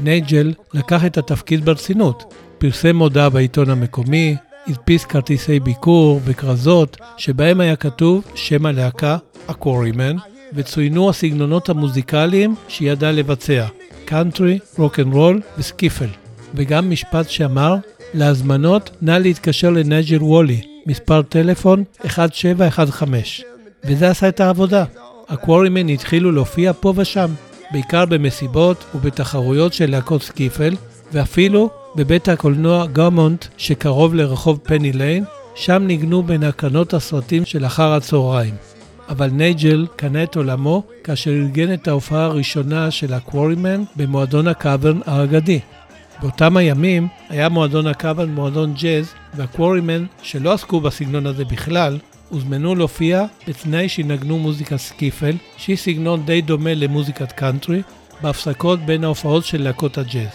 נייג'ל 0.00 0.52
לקח 0.74 1.04
את 1.04 1.18
התפקיד 1.18 1.64
ברצינות, 1.64 2.34
פרסם 2.58 2.96
מודעה 2.96 3.28
בעיתון 3.28 3.70
המקומי, 3.70 4.36
הדפיס 4.66 5.04
כרטיסי 5.04 5.60
ביקור 5.60 6.20
וכרזות 6.24 6.96
שבהם 7.16 7.60
היה 7.60 7.76
כתוב 7.76 8.24
שם 8.34 8.66
הלהקה, 8.66 9.16
הקורימן, 9.48 10.16
וצוינו 10.52 11.10
הסגנונות 11.10 11.68
המוזיקליים 11.68 12.54
שידע 12.68 13.12
לבצע, 13.12 13.66
קאנטרי, 14.04 14.58
רוקנרול 14.78 15.40
וסקיפל, 15.58 16.08
וגם 16.54 16.90
משפט 16.90 17.28
שאמר, 17.28 17.74
להזמנות 18.14 18.90
נא 19.02 19.10
להתקשר 19.10 19.70
לנייג'ל 19.70 20.22
וולי, 20.22 20.60
מספר 20.86 21.22
טלפון 21.22 21.84
1715. 22.04 23.46
וזה 23.84 24.10
עשה 24.10 24.28
את 24.28 24.40
העבודה. 24.40 24.84
הקוורימן 25.28 25.88
התחילו 25.88 26.32
להופיע 26.32 26.72
פה 26.80 26.92
ושם, 26.96 27.30
בעיקר 27.70 28.04
במסיבות 28.04 28.84
ובתחרויות 28.94 29.72
של 29.72 29.90
להקות 29.90 30.22
סקיפל, 30.22 30.74
ואפילו 31.12 31.70
בבית 31.96 32.28
הקולנוע 32.28 32.86
גמונט 32.86 33.44
שקרוב 33.56 34.14
לרחוב 34.14 34.58
פני 34.62 34.92
ליין, 34.92 35.24
שם 35.54 35.82
ניגנו 35.86 36.22
בין 36.22 36.42
הקרנות 36.42 36.94
הסרטים 36.94 37.44
של 37.44 37.66
אחר 37.66 37.92
הצהריים. 37.92 38.54
אבל 39.08 39.30
נייג'ל 39.30 39.86
קנה 39.96 40.22
את 40.22 40.36
עולמו 40.36 40.82
כאשר 41.04 41.30
ארגן 41.30 41.72
את 41.72 41.88
ההופעה 41.88 42.24
הראשונה 42.24 42.90
של 42.90 43.12
הקוורימן 43.12 43.84
במועדון 43.96 44.48
הקאברן 44.48 45.00
האגדי. 45.06 45.60
באותם 46.22 46.56
הימים 46.56 47.08
היה 47.28 47.48
מועדון 47.48 47.86
הקאברן 47.86 48.30
מועדון 48.30 48.74
ג'אז, 48.74 49.12
והקוורימן, 49.34 50.04
שלא 50.22 50.52
עסקו 50.52 50.80
בסגנון 50.80 51.26
הזה 51.26 51.44
בכלל, 51.44 51.98
הוזמנו 52.28 52.74
להופיע 52.74 53.24
בתנאי 53.48 53.88
שינגנו 53.88 54.38
מוזיקת 54.38 54.78
סקיפל, 54.78 55.36
שהיא 55.56 55.76
סגנון 55.76 56.22
די 56.26 56.40
דומה 56.40 56.74
למוזיקת 56.74 57.32
קאנטרי, 57.32 57.82
בהפסקות 58.22 58.80
בין 58.80 59.04
ההופעות 59.04 59.44
של 59.44 59.62
להקות 59.62 59.98
הג'אז. 59.98 60.30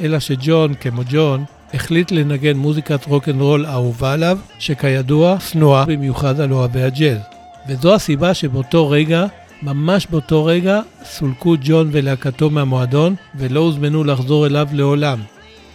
אלא 0.00 0.20
שג'ון, 0.20 0.74
כמו 0.74 1.02
ג'ון, 1.10 1.44
החליט 1.74 2.10
לנגן 2.10 2.56
מוזיקת 2.56 3.06
רוקנרול 3.06 3.66
אהובה 3.66 4.12
עליו, 4.12 4.38
שכידוע 4.58 5.40
שנואה 5.40 5.84
במיוחד 5.84 6.40
על 6.40 6.52
אוהבי 6.52 6.82
הג'אז. 6.82 7.35
וזו 7.68 7.94
הסיבה 7.94 8.34
שבאותו 8.34 8.90
רגע, 8.90 9.26
ממש 9.62 10.06
באותו 10.10 10.44
רגע, 10.44 10.80
סולקו 11.04 11.54
ג'ון 11.62 11.88
ולהקתו 11.92 12.50
מהמועדון 12.50 13.14
ולא 13.34 13.60
הוזמנו 13.60 14.04
לחזור 14.04 14.46
אליו 14.46 14.68
לעולם. 14.72 15.18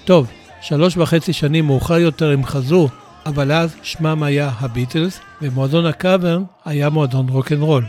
טוב, 0.05 0.27
שלוש 0.61 0.97
וחצי 0.97 1.33
שנים 1.33 1.65
מאוחר 1.65 1.99
יותר 1.99 2.31
הם 2.31 2.45
חזרו, 2.45 2.89
אבל 3.25 3.51
אז 3.51 3.75
שמם 3.83 4.23
היה 4.23 4.51
הביטלס, 4.59 5.19
ומועדון 5.41 5.85
הקאברן 5.85 6.43
היה 6.65 6.89
מועדון 6.89 7.29
רוקנרול. 7.29 7.85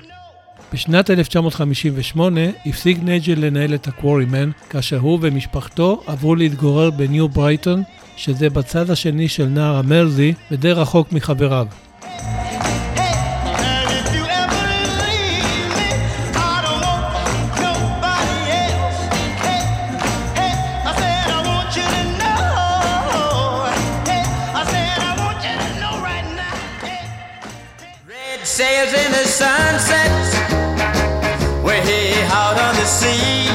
בשנת 0.73 1.11
1958 1.11 2.41
הפסיק 2.67 2.99
נייג'ל 3.03 3.47
לנהל 3.47 3.75
את 3.75 3.89
הקוורימן, 3.89 4.51
כאשר 4.71 4.99
הוא 4.99 5.19
ומשפחתו 5.23 6.03
עברו 6.07 6.35
להתגורר 6.35 6.91
בניו 6.91 7.29
ברייטון, 7.29 7.83
שזה 8.17 8.51
בצד 8.51 8.91
השני 8.91 9.29
של 9.29 9.47
נהר 9.47 9.77
המרזי 9.77 10.33
ודי 10.51 10.73
רחוק 10.73 11.13
מחבריו. 11.13 11.67
Sails 29.43 29.55
in 29.59 29.73
the 29.75 29.81
sunset, 29.89 30.13
way 31.67 31.81
out 32.41 32.57
on 32.67 32.75
the 32.81 32.89
sea. 32.99 33.47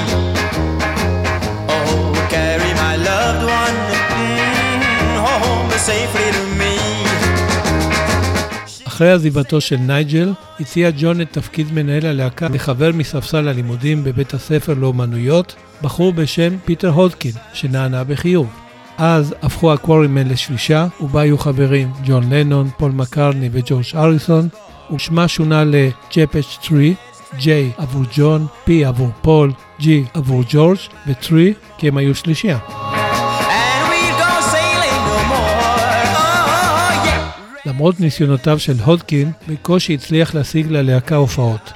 Oh, 1.75 2.13
carry 2.36 2.72
my 2.84 2.96
loved 3.10 3.44
one 3.60 3.77
mm, 4.20 5.13
home 5.25 5.70
safely 5.89 6.29
to 6.38 6.44
me. 6.60 6.75
אחרי 8.88 9.12
עזיבתו 9.12 9.62
של 9.62 9.77
נייג'ל, 9.77 10.34
הציע 10.60 10.89
ג'ון 10.98 11.22
את 11.22 11.27
תפקיד 11.32 11.74
מנהל 11.74 12.06
הלהקה 12.06 12.48
לחבר 12.53 12.91
מספסל 12.94 13.48
הלימודים 13.48 14.03
בבית 14.03 14.34
הספר 14.34 14.74
לאומנויות, 14.74 15.56
בחור 15.82 16.13
בשם 16.13 16.58
פיטר 16.65 16.89
הודקין, 16.89 17.32
שנענה 17.53 18.03
בחיוב. 18.03 18.48
אז 18.98 19.36
הפכו 19.41 19.74
הקוורימן 19.74 20.27
לשלישייה, 20.27 20.88
ובה 21.01 21.22
היו 21.22 21.38
חברים 21.38 21.91
ג'ון 22.06 22.34
לנון, 22.34 22.70
פול 22.77 22.91
מקרני 22.91 23.50
וג'ורג' 23.51 23.86
הריסון, 23.96 24.50
ושמה 24.96 25.27
שונה 25.27 25.63
ל- 25.63 26.03
JPG 26.03 26.62
3, 26.62 26.82
J 27.39 27.48
עבור 27.77 28.03
ג'ון, 28.15 28.48
P 28.67 28.72
עבור 28.86 29.10
פול, 29.22 29.51
G 29.79 29.86
עבור 30.13 30.44
ג'ורג' 30.50 30.77
ו-3 31.08 31.34
כי 31.77 31.88
הם 31.88 31.98
היו 31.98 32.15
שלישייה. 32.15 32.58
למרות 37.65 38.00
ניסיונותיו 38.00 38.60
של 38.60 38.75
הודקין, 38.86 39.32
בקושי 39.48 39.94
הצליח 39.94 40.36
להשיג 40.36 40.72
ללהקה 40.72 41.15
הופעות. 41.15 41.72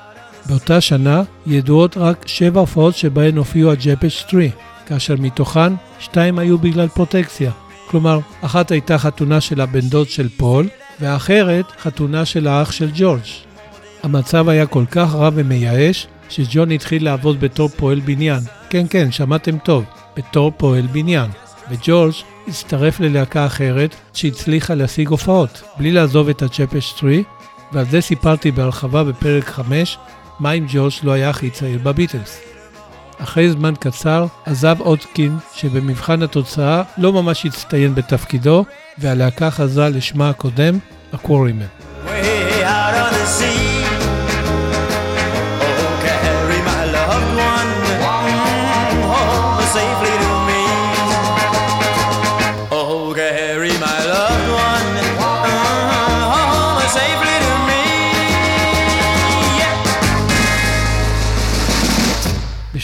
באותה 0.46 0.82
שנה 0.82 1.24
ידועות 1.48 1.98
רק 1.98 2.28
שבע 2.28 2.60
הופעות 2.60 2.96
שבהן 2.96 3.38
הופיעו 3.38 3.72
הג'פייג' 3.72 4.26
3, 4.30 4.46
כאשר 4.86 5.16
מתוכן 5.20 5.74
שתיים 6.00 6.40
היו 6.40 6.58
בגלל 6.58 6.88
פרוטקציה. 6.88 7.52
כלומר, 7.88 8.20
אחת 8.42 8.72
הייתה 8.72 8.98
חתונה 8.98 9.42
של 9.42 9.62
הבן 9.62 9.80
דוד 9.80 10.10
של 10.10 10.30
פול, 10.30 10.68
והאחרת 11.02 11.66
חתונה 11.80 12.26
של 12.26 12.48
האח 12.48 12.72
של 12.72 12.90
ג'ורג'. 12.94 13.22
המצב 14.04 14.50
היה 14.50 14.66
כל 14.66 14.84
כך 14.92 15.16
רע 15.16 15.30
ומייאש, 15.34 16.08
שג'ון 16.30 16.72
התחיל 16.72 17.06
לעבוד 17.06 17.40
בתור 17.40 17.70
פועל 17.70 18.00
בניין. 18.00 18.40
כן, 18.70 18.86
כן, 18.90 19.12
שמעתם 19.12 19.58
טוב, 19.58 19.84
בתור 20.18 20.52
פועל 20.58 20.88
בניין. 20.88 21.30
וג'ורג' 21.70 22.14
הצטרף 22.48 23.00
ללהקה 23.00 23.46
אחרת 23.46 23.96
שהצליחה 24.14 24.74
להשיג 24.74 25.08
הופעות, 25.08 25.62
בלי 25.78 25.92
לעזוב 25.92 26.30
את 26.30 26.42
הצ'פש 26.42 26.94
3, 27.00 27.16
ועל 27.72 27.86
זה 27.86 28.02
סיפרתי 28.02 28.52
בהרחבה 28.52 29.04
בפרק 29.04 29.46
5, 29.46 29.98
מה 30.40 30.52
אם 30.52 30.66
ג'ורג' 30.70 30.94
לא 31.04 31.12
היה 31.12 31.30
הכי 31.30 31.50
צעיר 31.50 31.80
בביטלס. 31.84 32.51
אחרי 33.24 33.52
זמן 33.52 33.74
קצר 33.80 34.26
עזב 34.46 34.76
אודקין, 34.80 35.38
שבמבחן 35.56 36.24
התוצאה 36.24 36.84
לא 36.98 37.14
ממש 37.14 37.46
הצטיין 37.46 37.96
בתפקידו, 37.96 38.66
והלהקה 38.98 39.52
חזרה 39.52 39.90
לשמה 39.90 40.30
הקודם, 40.30 40.78
הקוורימן. 41.14 41.66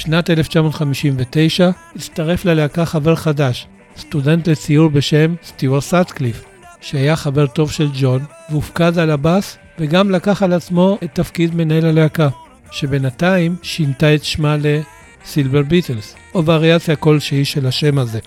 בשנת 0.08 0.30
1959 0.30 1.70
הצטרף 1.96 2.46
ללהקה 2.46 2.86
חבר 2.86 3.16
חדש, 3.16 3.68
סטודנט 3.98 4.48
לציור 4.48 4.90
בשם 4.90 5.36
סטיואר 5.44 5.82
סאטקליף, 5.82 6.46
שהיה 6.82 7.16
חבר 7.16 7.48
טוב 7.48 7.72
של 7.72 7.90
ג'ון, 7.94 8.22
והופקד 8.50 9.00
על 9.00 9.12
הבאס 9.12 9.58
וגם 9.80 10.12
לקח 10.12 10.44
על 10.44 10.54
עצמו 10.54 10.98
את 11.04 11.10
תפקיד 11.14 11.56
מנהל 11.56 11.86
הלהקה, 11.86 12.30
שבינתיים 12.72 13.56
שינתה 13.62 14.16
את 14.16 14.24
שמה 14.24 14.56
לסילבר 14.58 15.62
ביטלס, 15.62 16.16
או 16.36 16.46
וריאציה 16.46 16.96
כלשהי 16.96 17.46
של 17.46 17.68
השם 17.68 17.98
הזה. 17.98 18.20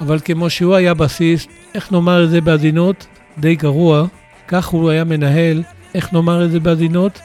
אבל 0.00 0.18
כמו 0.24 0.50
שהוא 0.50 0.74
היה 0.74 0.94
בסיסט, 0.94 1.48
איך 1.74 1.92
נאמר 1.92 2.24
את 2.24 2.30
זה 2.30 2.40
בעדינות? 2.40 3.06
די 3.38 3.54
גרוע, 3.54 4.06
כך 4.48 4.66
הוא 4.66 4.90
היה 4.90 5.04
מנהל, 5.04 5.62
איך 5.94 6.12
נאמר 6.12 6.44
את 6.44 6.50
זה 6.50 6.60
בעדינות? 6.60 7.20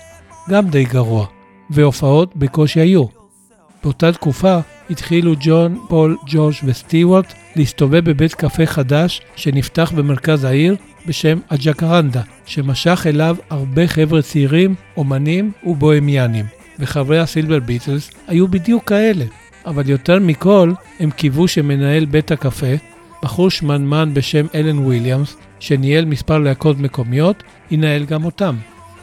גם 0.49 0.67
די 0.67 0.83
גרוע. 0.83 1.25
והופעות 1.69 2.35
בקושי 2.35 2.79
היו. 2.79 3.18
באותה 3.83 4.11
תקופה 4.11 4.59
התחילו 4.89 5.33
ג'ון, 5.39 5.79
פול, 5.87 6.17
ג'ורג' 6.27 6.55
וסטיוארט 6.63 7.33
להסתובב 7.55 8.09
בבית 8.09 8.33
קפה 8.33 8.65
חדש 8.65 9.21
שנפתח 9.35 9.91
במרכז 9.95 10.43
העיר 10.43 10.75
בשם 11.07 11.39
הג'קרנדה, 11.49 12.21
שמשך 12.45 13.05
אליו 13.07 13.35
הרבה 13.49 13.87
חבר'ה 13.87 14.21
צעירים, 14.21 14.75
אומנים 14.97 15.51
ובוהמיאנים. 15.63 16.45
וחברי 16.79 17.19
הסילבר 17.19 17.59
ביטלס 17.59 18.11
היו 18.27 18.47
בדיוק 18.47 18.89
כאלה. 18.89 19.25
אבל 19.65 19.89
יותר 19.89 20.19
מכל, 20.19 20.71
הם 20.99 21.11
קיוו 21.11 21.47
שמנהל 21.47 22.05
בית 22.05 22.31
הקפה, 22.31 22.75
בחור 23.23 23.49
שמנמן 23.49 24.13
בשם 24.13 24.45
אלן 24.55 24.79
וויליאמס, 24.79 25.37
שניהל 25.59 26.05
מספר 26.05 26.37
להקות 26.37 26.79
מקומיות, 26.79 27.43
ינהל 27.71 28.05
גם 28.05 28.25
אותם. 28.25 28.55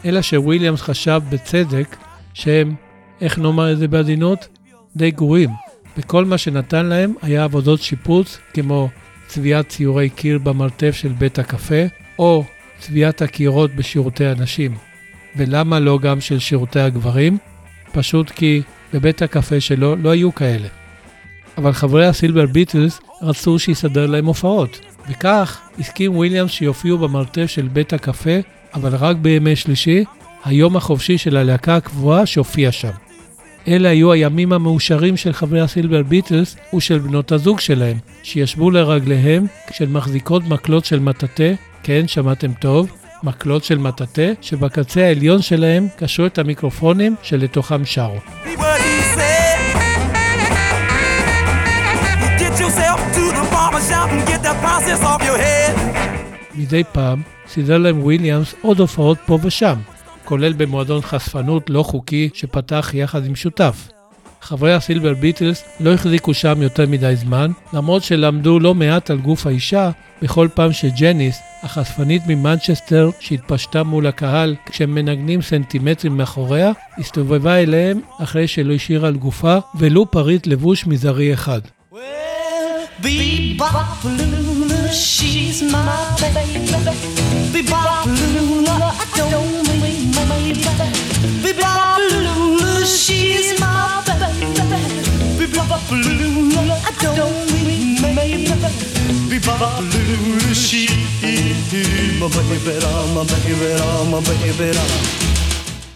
אלא 0.04 0.23
שוויליאמס 0.23 0.80
חשב 0.80 1.23
בצדק 1.30 1.97
שהם, 2.35 2.75
איך 3.21 3.38
נאמר 3.38 3.73
את 3.73 3.78
זה 3.78 3.88
בעדינות? 3.88 4.49
די 4.97 5.11
גרועים. 5.11 5.50
וכל 5.99 6.25
מה 6.25 6.38
שנתן 6.38 6.87
להם 6.87 7.15
היה 7.23 7.45
עבודות 7.45 7.83
שיפוץ, 7.83 8.38
כמו 8.55 8.88
צביעת 9.26 9.69
ציורי 9.69 10.09
קיר 10.09 10.38
במרתף 10.38 10.95
של 10.95 11.09
בית 11.09 11.38
הקפה, 11.38 11.83
או 12.19 12.45
צביעת 12.81 13.23
הקירות 13.23 13.75
בשירותי 13.75 14.26
הנשים. 14.26 14.75
ולמה 15.37 15.81
לא 15.81 15.99
גם 15.99 16.21
של 16.21 16.38
שירותי 16.38 16.81
הגברים? 16.81 17.38
פשוט 17.93 18.31
כי 18.31 18.62
בבית 18.93 19.23
הקפה 19.23 19.61
שלו 19.61 19.97
לא 19.97 20.11
היו 20.11 20.35
כאלה. 20.35 20.69
אבל 21.59 21.73
חברי 21.73 22.07
הסילבר 22.07 22.47
ביטלס 22.47 23.00
רצו 23.23 23.59
שיסדר 23.59 24.07
להם 24.07 24.26
הופעות, 24.26 24.81
וכך 25.11 25.61
הסכים 25.79 26.17
וויליאמס 26.17 26.50
שיופיעו 26.50 26.99
במרתף 26.99 27.47
של 27.47 27.69
בית 27.69 27.93
הקפה, 27.93 28.38
אבל 28.75 28.95
רק 28.95 29.17
בימי 29.17 29.57
שלישי, 29.57 30.05
היום 30.45 30.76
החופשי 30.76 31.19
של 31.19 31.37
הלהקה 31.37 31.76
הקבועה 31.76 32.26
שהופיע 32.26 32.73
שם. 32.73 33.05
אלה 33.68 33.88
היו 33.88 34.12
הימים 34.12 34.52
המאושרים 34.52 35.16
של 35.16 35.32
חברי 35.32 35.61
הסילבר 35.61 36.02
ביטלס 36.02 36.56
ושל 36.75 36.99
בנות 36.99 37.32
הזוג 37.32 37.61
שלהם, 37.61 37.96
שישבו 38.23 38.70
לרגליהם 38.70 39.46
כשהן 39.66 39.92
מחזיקות 39.92 40.42
מקלות 40.49 40.85
של 40.85 40.99
מטאטא, 41.00 41.52
כן, 41.82 42.08
שמעתם 42.08 42.52
טוב, 42.52 42.90
מקלות 43.23 43.64
של 43.64 43.78
מטאטא, 43.78 44.32
שבקצה 44.40 45.04
העליון 45.04 45.42
שלהם 45.42 45.87
קשרו 45.96 46.26
את 46.26 46.38
המיקרופונים 46.38 47.14
שלתוכם 47.23 47.85
שרו. 47.85 48.18
מדי 56.54 56.82
פעם 56.92 57.23
סידר 57.49 57.78
להם 57.78 58.02
וויליאמס 58.02 58.54
עוד 58.62 58.80
הופעות 58.80 59.18
פה 59.26 59.38
ושם, 59.42 59.75
כולל 60.26 60.52
במועדון 60.52 61.02
חשפנות 61.02 61.71
לא 61.71 61.83
חוקי 61.83 62.28
שפתח 62.35 62.90
יחד 62.95 63.26
עם 63.26 63.37
שותף. 63.37 63.88
חברי 64.40 64.75
הסילבר 64.75 65.14
ביטלס 65.14 65.64
לא 65.80 65.95
החזיקו 65.95 66.35
שם 66.35 66.62
יותר 66.62 66.87
מדי 66.87 67.16
זמן, 67.16 67.50
למרות 67.73 68.02
שלמדו 68.02 68.59
לא 68.59 68.75
מעט 68.75 69.11
על 69.11 69.18
גוף 69.18 69.47
האישה 69.47 69.90
בכל 70.23 70.49
פעם 70.54 70.73
שג'ניס, 70.73 71.38
החשפנית 71.62 72.23
ממנצ'סטר 72.26 73.11
שהתפשטה 73.21 73.83
מול 73.83 74.06
הקהל 74.06 74.54
כשהם 74.66 74.95
מנגנים 74.95 75.42
סנטימטרים 75.42 76.16
מאחוריה, 76.16 76.73
הסתובבה 76.99 77.62
אליהם 77.62 78.00
אחרי 78.23 78.49
שלא 78.49 78.75
השאירה 78.75 79.09
על 79.09 79.16
גופה 79.16 79.59
ולו 79.78 80.11
פריט 80.11 80.47
לבוש 80.47 80.87
מזערי 80.87 81.35
אחד. 81.35 81.61
my 85.73 86.06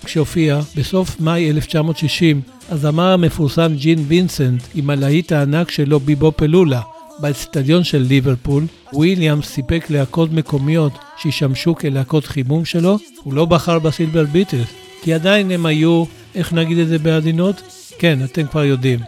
כשהופיע 0.05 0.61
בסוף 0.77 1.21
מאי 1.21 1.51
1960, 1.51 2.41
הזמר 2.69 3.13
המפורסם 3.13 3.73
ג'ין 3.77 4.05
וינסנט 4.09 4.63
עם 4.75 4.91
הלהיט 4.91 5.33
הענק 5.33 5.71
שלו 5.71 6.01
ביבו 6.01 6.33
פלולה 6.37 6.81
באצטדיון 7.21 7.85
של 7.85 7.99
ליברפול, 7.99 8.67
וויליאמס 8.93 9.47
סיפק 9.47 9.91
להקות 9.91 10.33
מקומיות 10.33 10.93
שישמשו 11.17 11.75
כלהקות 11.75 12.25
חימום 12.25 12.65
שלו, 12.65 12.99
הוא 13.23 13.35
לא 13.35 13.45
בחר 13.45 13.79
בסילבר 13.79 14.25
ביטלס, 14.25 14.69
כי 15.03 15.15
עדיין 15.15 15.51
הם 15.51 15.67
היו, 15.67 16.05
איך 16.35 16.53
נגיד 16.53 16.79
את 16.79 16.89
זה 16.89 16.99
בעדינות? 16.99 17.63
כן, 17.99 18.19
אתם 18.25 18.47
כבר 18.47 18.65
יודעים, 18.65 19.01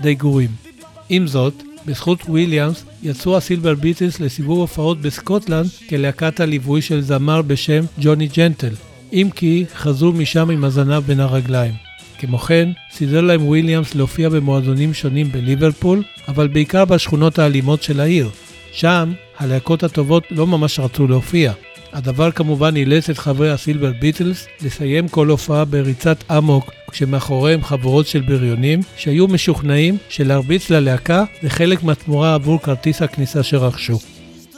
די 0.00 0.14
גרועים. 0.14 0.50
עם 1.08 1.26
זאת, 1.26 1.54
בזכות 1.86 2.22
וויליאמס 2.28 2.84
יצאו 3.02 3.36
הסילבר 3.36 3.74
ביטלס 3.74 4.20
לסיבוב 4.20 4.58
הופעות 4.58 5.00
בסקוטלנד 5.00 5.66
כלהקת 5.88 6.40
הליווי 6.40 6.82
של 6.82 7.00
זמר 7.00 7.42
בשם 7.42 7.84
ג'וני 8.00 8.28
ג'נטל, 8.36 8.74
אם 9.12 9.28
כי 9.34 9.64
חזרו 9.74 10.12
משם 10.12 10.50
עם 10.50 10.64
הזנב 10.64 11.02
בין 11.06 11.20
הרגליים. 11.20 11.89
כמו 12.20 12.38
כן, 12.38 12.68
סידר 12.92 13.20
להם 13.20 13.46
וויליאמס 13.46 13.94
להופיע 13.94 14.28
במועדונים 14.28 14.94
שונים 14.94 15.32
בליברפול, 15.32 16.02
אבל 16.28 16.48
בעיקר 16.48 16.84
בשכונות 16.84 17.38
האלימות 17.38 17.82
של 17.82 18.00
העיר. 18.00 18.28
שם, 18.72 19.12
הלהקות 19.38 19.82
הטובות 19.82 20.24
לא 20.30 20.46
ממש 20.46 20.80
רצו 20.80 21.06
להופיע, 21.06 21.52
הדבר 21.92 22.30
כמובן 22.30 22.76
אילץ 22.76 23.10
את 23.10 23.18
חברי 23.18 23.50
הסילבר 23.50 23.92
ביטלס 24.00 24.46
לסיים 24.62 25.08
כל 25.08 25.28
הופעה 25.28 25.64
בריצת 25.64 26.24
אמוק 26.38 26.70
כשמאחוריהם 26.90 27.64
חבורות 27.64 28.06
של 28.06 28.20
בריונים 28.20 28.80
שהיו 28.96 29.28
משוכנעים 29.28 29.96
שלהרביץ 30.08 30.70
ללהקה 30.70 31.24
זה 31.42 31.50
חלק 31.50 31.82
מהתמורה 31.82 32.34
עבור 32.34 32.62
כרטיס 32.62 33.02
הכניסה 33.02 33.42
שרכשו. 33.42 33.98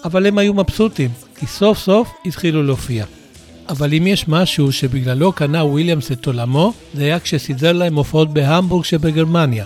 אבל 0.05 0.27
הם 0.27 0.38
היו 0.38 0.55
מבסוטים, 0.55 1.11
כי 1.37 1.46
סוף 1.46 1.79
סוף 1.79 2.12
התחילו 2.27 2.62
להופיע. 2.62 3.05
אבל 3.68 3.94
אם 3.94 4.07
יש 4.07 4.29
משהו 4.29 4.72
שבגללו 4.72 5.33
קנה 5.33 5.64
וויליאמס 5.64 6.12
את 6.12 6.27
עולמו, 6.27 6.72
זה 6.94 7.03
היה 7.03 7.20
כשסידר 7.20 7.72
להם 7.72 7.94
הופעות 7.94 8.35
בהמבורג 8.35 8.85
שבגרמניה. 8.85 9.64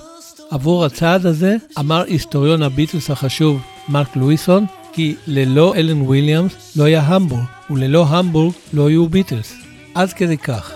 עבור 0.51 0.85
הצעד 0.85 1.27
הזה, 1.27 1.57
אמר 1.79 2.05
היסטוריון 2.07 2.63
הביטלס 2.63 3.11
החשוב, 3.11 3.61
מרק 3.89 4.17
לואיסון, 4.17 4.67
כי 4.93 5.15
ללא 5.27 5.75
אלן 5.77 6.01
וויליאמס 6.01 6.77
לא 6.77 6.85
היה 6.85 7.01
המבורג, 7.01 7.45
וללא 7.71 8.07
המבורג 8.09 8.53
לא 8.73 8.89
היו 8.89 9.09
ביטלס. 9.09 9.55
עד 9.95 10.13
כדי 10.13 10.37
כך. 10.37 10.73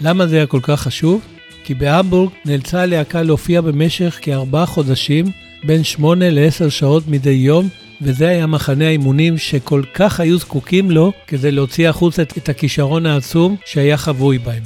למה 0.00 0.26
זה 0.26 0.36
היה 0.36 0.46
כל 0.46 0.60
כך 0.62 0.80
חשוב? 0.80 1.37
כי 1.68 1.74
בהמבורג 1.74 2.30
נאלצה 2.44 2.82
הלהקה 2.82 3.22
להופיע 3.22 3.60
במשך 3.60 4.18
כארבעה 4.22 4.66
חודשים, 4.66 5.26
בין 5.64 5.84
שמונה 5.84 6.30
לעשר 6.30 6.68
שעות 6.68 7.08
מדי 7.08 7.30
יום, 7.30 7.68
וזה 8.02 8.28
היה 8.28 8.46
מחנה 8.46 8.86
האימונים 8.86 9.38
שכל 9.38 9.82
כך 9.94 10.20
היו 10.20 10.38
זקוקים 10.38 10.90
לו 10.90 11.12
כדי 11.26 11.50
להוציא 11.50 11.88
החוצה 11.88 12.22
את 12.22 12.48
הכישרון 12.48 13.06
העצום 13.06 13.56
שהיה 13.64 13.96
חבוי 13.96 14.38
בהם. 14.38 14.62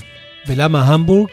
ולמה 0.47 0.83
המבורג? 0.83 1.29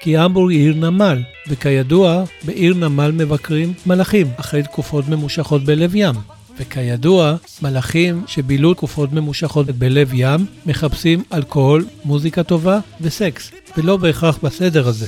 כי 0.00 0.16
המבורג 0.16 0.52
היא 0.52 0.60
עיר 0.60 0.74
נמל, 0.74 1.22
וכידוע, 1.48 2.24
בעיר 2.44 2.74
נמל 2.74 3.10
מבקרים 3.10 3.72
מלאכים 3.86 4.26
אחרי 4.36 4.62
תקופות 4.62 5.08
ממושכות 5.08 5.64
בלב 5.64 5.94
ים. 5.94 6.14
וכידוע, 6.58 7.36
מלאכים 7.62 8.22
שבילו 8.26 8.74
תקופות 8.74 9.12
ממושכות 9.12 9.66
בלב 9.66 10.10
ים 10.14 10.46
מחפשים 10.66 11.22
אלכוהול, 11.32 11.84
מוזיקה 12.04 12.42
טובה 12.42 12.78
וסקס, 13.00 13.50
ולא 13.78 13.96
בהכרח 13.96 14.38
בסדר 14.42 14.88
הזה. 14.88 15.06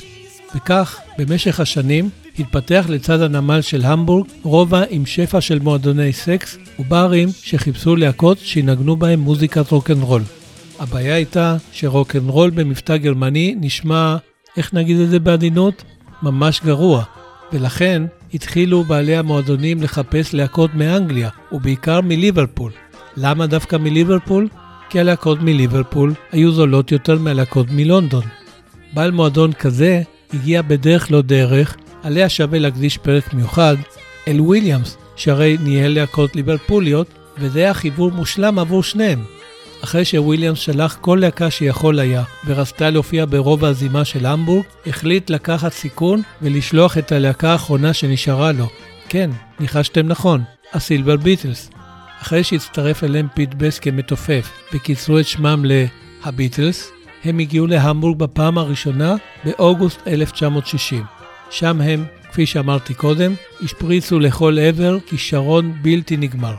וכך, 0.55 0.99
במשך 1.17 1.59
השנים, 1.59 2.09
התפתח 2.39 2.85
לצד 2.89 3.21
הנמל 3.21 3.61
של 3.61 3.85
המבורג 3.85 4.27
רובע 4.43 4.83
עם 4.89 5.05
שפע 5.05 5.41
של 5.41 5.59
מועדוני 5.59 6.13
סקס 6.13 6.57
וברים 6.79 7.29
שחיפשו 7.43 7.95
להקות 7.95 8.37
שינגנו 8.37 8.95
בהם 8.95 9.19
מוזיקת 9.19 9.71
רוקנרול. 9.71 10.21
הבעיה 10.79 11.15
הייתה 11.15 11.57
שרוקנרול 11.71 12.49
במבטא 12.49 12.97
גרמני 12.97 13.55
נשמע, 13.61 14.17
איך 14.57 14.73
נגיד 14.73 14.99
את 14.99 15.09
זה 15.09 15.19
בעדינות? 15.19 15.83
ממש 16.23 16.61
גרוע. 16.65 17.03
ולכן 17.53 18.03
התחילו 18.33 18.83
בעלי 18.83 19.15
המועדונים 19.15 19.83
לחפש 19.83 20.33
להקות 20.33 20.75
מאנגליה, 20.75 21.29
ובעיקר 21.51 22.01
מליברפול. 22.01 22.71
למה 23.17 23.47
דווקא 23.47 23.75
מליברפול? 23.75 24.47
כי 24.89 24.99
הלהקות 24.99 25.41
מליברפול 25.41 26.13
היו 26.31 26.51
זולות 26.51 26.91
יותר 26.91 27.19
מהלהקות 27.19 27.67
מלונדון. 27.71 28.23
בעל 28.93 29.11
מועדון 29.11 29.53
כזה 29.53 30.01
הגיע 30.33 30.61
בדרך 30.61 31.11
לא 31.11 31.21
דרך, 31.21 31.77
עליה 32.03 32.29
שווה 32.29 32.59
להקדיש 32.59 32.97
פרק 32.97 33.33
מיוחד, 33.33 33.75
אל 34.27 34.41
וויליאמס, 34.41 34.97
שהרי 35.15 35.57
ניהל 35.63 35.95
להקות 35.95 36.35
ליברפוליות, 36.35 37.07
וזה 37.37 37.59
היה 37.59 37.73
חיבור 37.73 38.11
מושלם 38.11 38.59
עבור 38.59 38.83
שניהם. 38.83 39.23
אחרי 39.83 40.05
שוויליאמס 40.05 40.59
שלח 40.59 40.97
כל 41.01 41.17
להקה 41.21 41.51
שיכול 41.51 41.99
היה, 41.99 42.23
ורצתה 42.45 42.89
להופיע 42.89 43.25
ברובע 43.29 43.65
הזימה 43.65 44.05
של 44.05 44.25
המבורג, 44.25 44.65
החליט 44.87 45.29
לקחת 45.29 45.73
סיכון 45.73 46.21
ולשלוח 46.41 46.97
את 46.97 47.11
הלהקה 47.11 47.51
האחרונה 47.51 47.93
שנשארה 47.93 48.51
לו. 48.51 48.67
כן, 49.09 49.29
ניחשתם 49.59 50.07
נכון, 50.07 50.43
הסילבר 50.73 51.15
ביטלס. 51.15 51.69
אחרי 52.21 52.43
שהצטרף 52.43 53.03
אליהם 53.03 53.27
פיט 53.33 53.53
בסט 53.53 53.79
כמתופף, 53.79 54.51
וקיצרו 54.73 55.19
את 55.19 55.25
שמם 55.25 55.65
ל"הביטלס", 55.65 56.91
הם 57.23 57.39
הגיעו 57.39 57.67
להמבורג 57.67 58.17
בפעם 58.17 58.57
הראשונה 58.57 59.15
באוגוסט 59.45 60.07
1960. 60.07 61.03
שם 61.49 61.81
הם, 61.81 62.05
כפי 62.31 62.45
שאמרתי 62.45 62.93
קודם, 62.93 63.33
השפריצו 63.63 64.19
לכל 64.19 64.59
עבר 64.59 64.97
כישרון 64.99 65.73
בלתי 65.81 66.17
נגמר. 66.17 66.55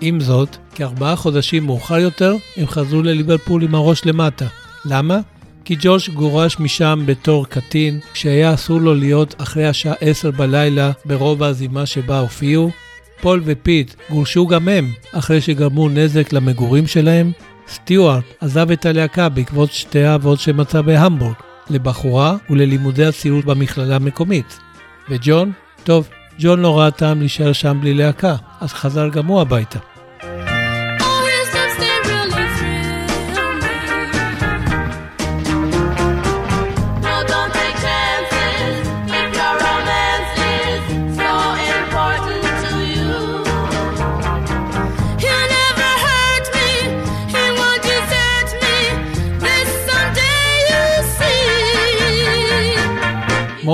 עם 0.00 0.20
זאת, 0.20 0.56
כארבעה 0.74 1.16
חודשים 1.16 1.66
מאוחר 1.66 1.98
יותר, 1.98 2.34
הם 2.56 2.66
חזרו 2.66 3.02
לליברפול 3.02 3.62
עם 3.62 3.74
הראש 3.74 4.06
למטה. 4.06 4.46
למה? 4.84 5.20
כי 5.64 5.76
ג'ורג' 5.80 6.10
גורש 6.10 6.60
משם 6.60 7.02
בתור 7.06 7.46
קטין, 7.46 8.00
כשהיה 8.12 8.54
אסור 8.54 8.80
לו 8.80 8.94
להיות 8.94 9.34
אחרי 9.42 9.66
השעה 9.66 9.94
10 10.00 10.30
בלילה 10.30 10.92
ברובע 11.04 11.42
הזימה 11.42 11.86
שבה 11.86 12.18
הופיעו. 12.18 12.70
פול 13.20 13.42
ופיט 13.44 13.94
גורשו 14.10 14.46
גם 14.46 14.68
הם, 14.68 14.92
אחרי 15.12 15.40
שגרמו 15.40 15.88
נזק 15.88 16.32
למגורים 16.32 16.86
שלהם. 16.86 17.32
סטיוארט 17.68 18.24
עזב 18.40 18.70
את 18.70 18.86
הלהקה 18.86 19.28
בעקבות 19.28 19.72
שתי 19.72 20.04
האהבות 20.04 20.40
שמצא 20.40 20.80
בהמבורג, 20.80 21.34
לבחורה 21.70 22.36
וללימודי 22.50 23.06
הצירות 23.06 23.44
במכללה 23.44 23.96
המקומית. 23.96 24.58
וג'ון? 25.10 25.52
טוב, 25.84 26.08
ג'ון 26.38 26.60
לא 26.60 26.78
ראה 26.78 26.90
טעם 26.90 27.18
להישאר 27.18 27.52
שם 27.52 27.78
בלי 27.80 27.94
להקה, 27.94 28.36
אז 28.60 28.72
חזר 28.72 29.08
גם 29.08 29.26
הוא 29.26 29.40
הביתה. 29.40 29.78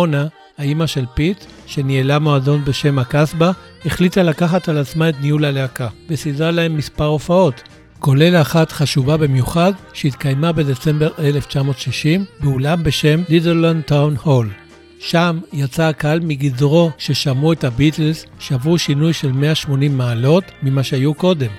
מונה, 0.03 0.27
האימא 0.59 0.87
של 0.87 1.05
פיט, 1.15 1.45
שניהלה 1.67 2.19
מועדון 2.19 2.65
בשם 2.65 2.99
הקסבה, 2.99 3.51
החליטה 3.85 4.23
לקחת 4.23 4.69
על 4.69 4.79
עצמה 4.79 5.09
את 5.09 5.15
ניהול 5.21 5.45
הלהקה, 5.45 5.88
וסידרה 6.09 6.51
להם 6.51 6.77
מספר 6.77 7.05
הופעות, 7.05 7.62
כולל 7.99 8.37
אחת 8.37 8.73
חשובה 8.73 9.17
במיוחד, 9.17 9.73
שהתקיימה 9.93 10.53
בדצמבר 10.53 11.11
1960, 11.19 12.25
באולם 12.41 12.83
בשם 12.83 13.23
ליתרלנד 13.29 13.83
טאון 13.83 14.17
הול. 14.23 14.51
שם 14.99 15.38
יצא 15.53 15.83
הקהל 15.83 16.21
מגדרו 16.21 16.91
כששמעו 16.99 17.53
את 17.53 17.65
הביטלס, 17.65 18.27
שעברו 18.38 18.79
שינוי 18.79 19.12
של 19.12 19.33
180 19.33 19.99
מעלות 19.99 20.45
ממה 20.62 20.83
שהיו 20.83 21.15
קודם. 21.15 21.51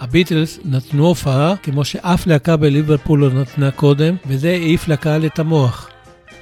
הביטלס 0.00 0.60
נתנו 0.64 1.06
הופעה 1.06 1.54
כמו 1.62 1.84
שאף 1.84 2.26
להקה 2.26 2.56
בליברפול 2.56 3.20
לא 3.20 3.30
נתנה 3.30 3.70
קודם, 3.70 4.16
וזה 4.26 4.48
העיף 4.48 4.88
לקהל 4.88 5.26
את 5.26 5.38
המוח. 5.38 5.93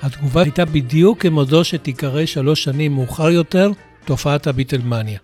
התגובה 0.03 0.43
הייתה 0.43 0.65
בדיוק 0.65 1.23
כמו 1.23 1.45
זו 1.45 1.65
שתיקרא 1.65 2.27
שלוש 2.27 2.65
שנים 2.65 2.95
מאוחר 2.95 3.31
יותר, 3.31 3.71
תופעת 4.05 4.47
הביטלמניה. 4.47 5.19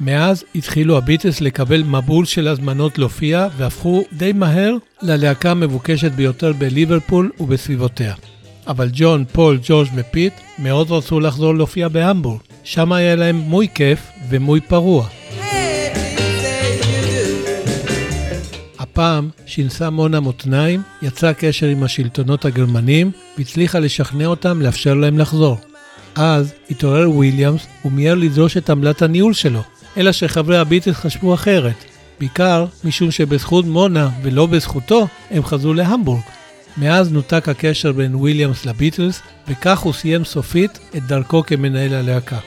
מאז 0.00 0.44
התחילו 0.54 0.96
הביטלס 0.98 1.40
לקבל 1.40 1.82
מבול 1.82 2.24
של 2.24 2.48
הזמנות 2.48 2.98
להופיע 2.98 3.48
והפכו 3.56 4.04
די 4.12 4.32
מהר 4.32 4.74
ללהקה 5.02 5.50
המבוקשת 5.50 6.12
ביותר 6.12 6.52
בליברפול 6.52 7.30
ובסביבותיה. 7.40 8.14
אבל 8.66 8.88
ג'ון, 8.92 9.24
פול, 9.32 9.58
ג'ורג' 9.62 9.88
ופיט 9.94 10.32
מאוד 10.58 10.90
רצו 10.90 11.20
לחזור 11.20 11.54
להופיע 11.54 11.88
בהמבורג. 11.88 12.40
שם 12.64 12.92
היה 12.92 13.16
להם 13.16 13.36
מוי 13.36 13.68
כיף 13.74 14.00
ומוי 14.28 14.60
פרוע. 14.60 15.06
הפעם 18.98 19.28
שינסה 19.46 19.90
מונה 19.90 20.20
מותניים, 20.20 20.82
יצרה 21.02 21.32
קשר 21.32 21.66
עם 21.66 21.82
השלטונות 21.82 22.44
הגרמנים 22.44 23.10
והצליחה 23.38 23.78
לשכנע 23.78 24.26
אותם 24.26 24.62
לאפשר 24.62 24.94
להם 24.94 25.18
לחזור. 25.18 25.56
אז 26.14 26.52
התעורר 26.70 27.10
וויליאמס 27.10 27.66
ומיהר 27.84 28.14
לדרוש 28.14 28.56
את 28.56 28.70
עמלת 28.70 29.02
הניהול 29.02 29.32
שלו, 29.32 29.62
אלא 29.96 30.12
שחברי 30.12 30.58
הביטלס 30.58 30.96
חשבו 30.96 31.34
אחרת, 31.34 31.84
בעיקר 32.20 32.66
משום 32.84 33.10
שבזכות 33.10 33.64
מונה 33.64 34.08
ולא 34.22 34.46
בזכותו 34.46 35.06
הם 35.30 35.44
חזרו 35.44 35.74
להמבורג. 35.74 36.22
מאז 36.76 37.12
נותק 37.12 37.48
הקשר 37.48 37.92
בין 37.92 38.14
וויליאמס 38.14 38.66
לביטלס, 38.66 39.20
וכך 39.48 39.78
הוא 39.78 39.92
סיים 39.92 40.24
סופית 40.24 40.78
את 40.96 41.06
דרכו 41.06 41.42
כמנהל 41.46 41.94
הלהקה. 41.94 42.38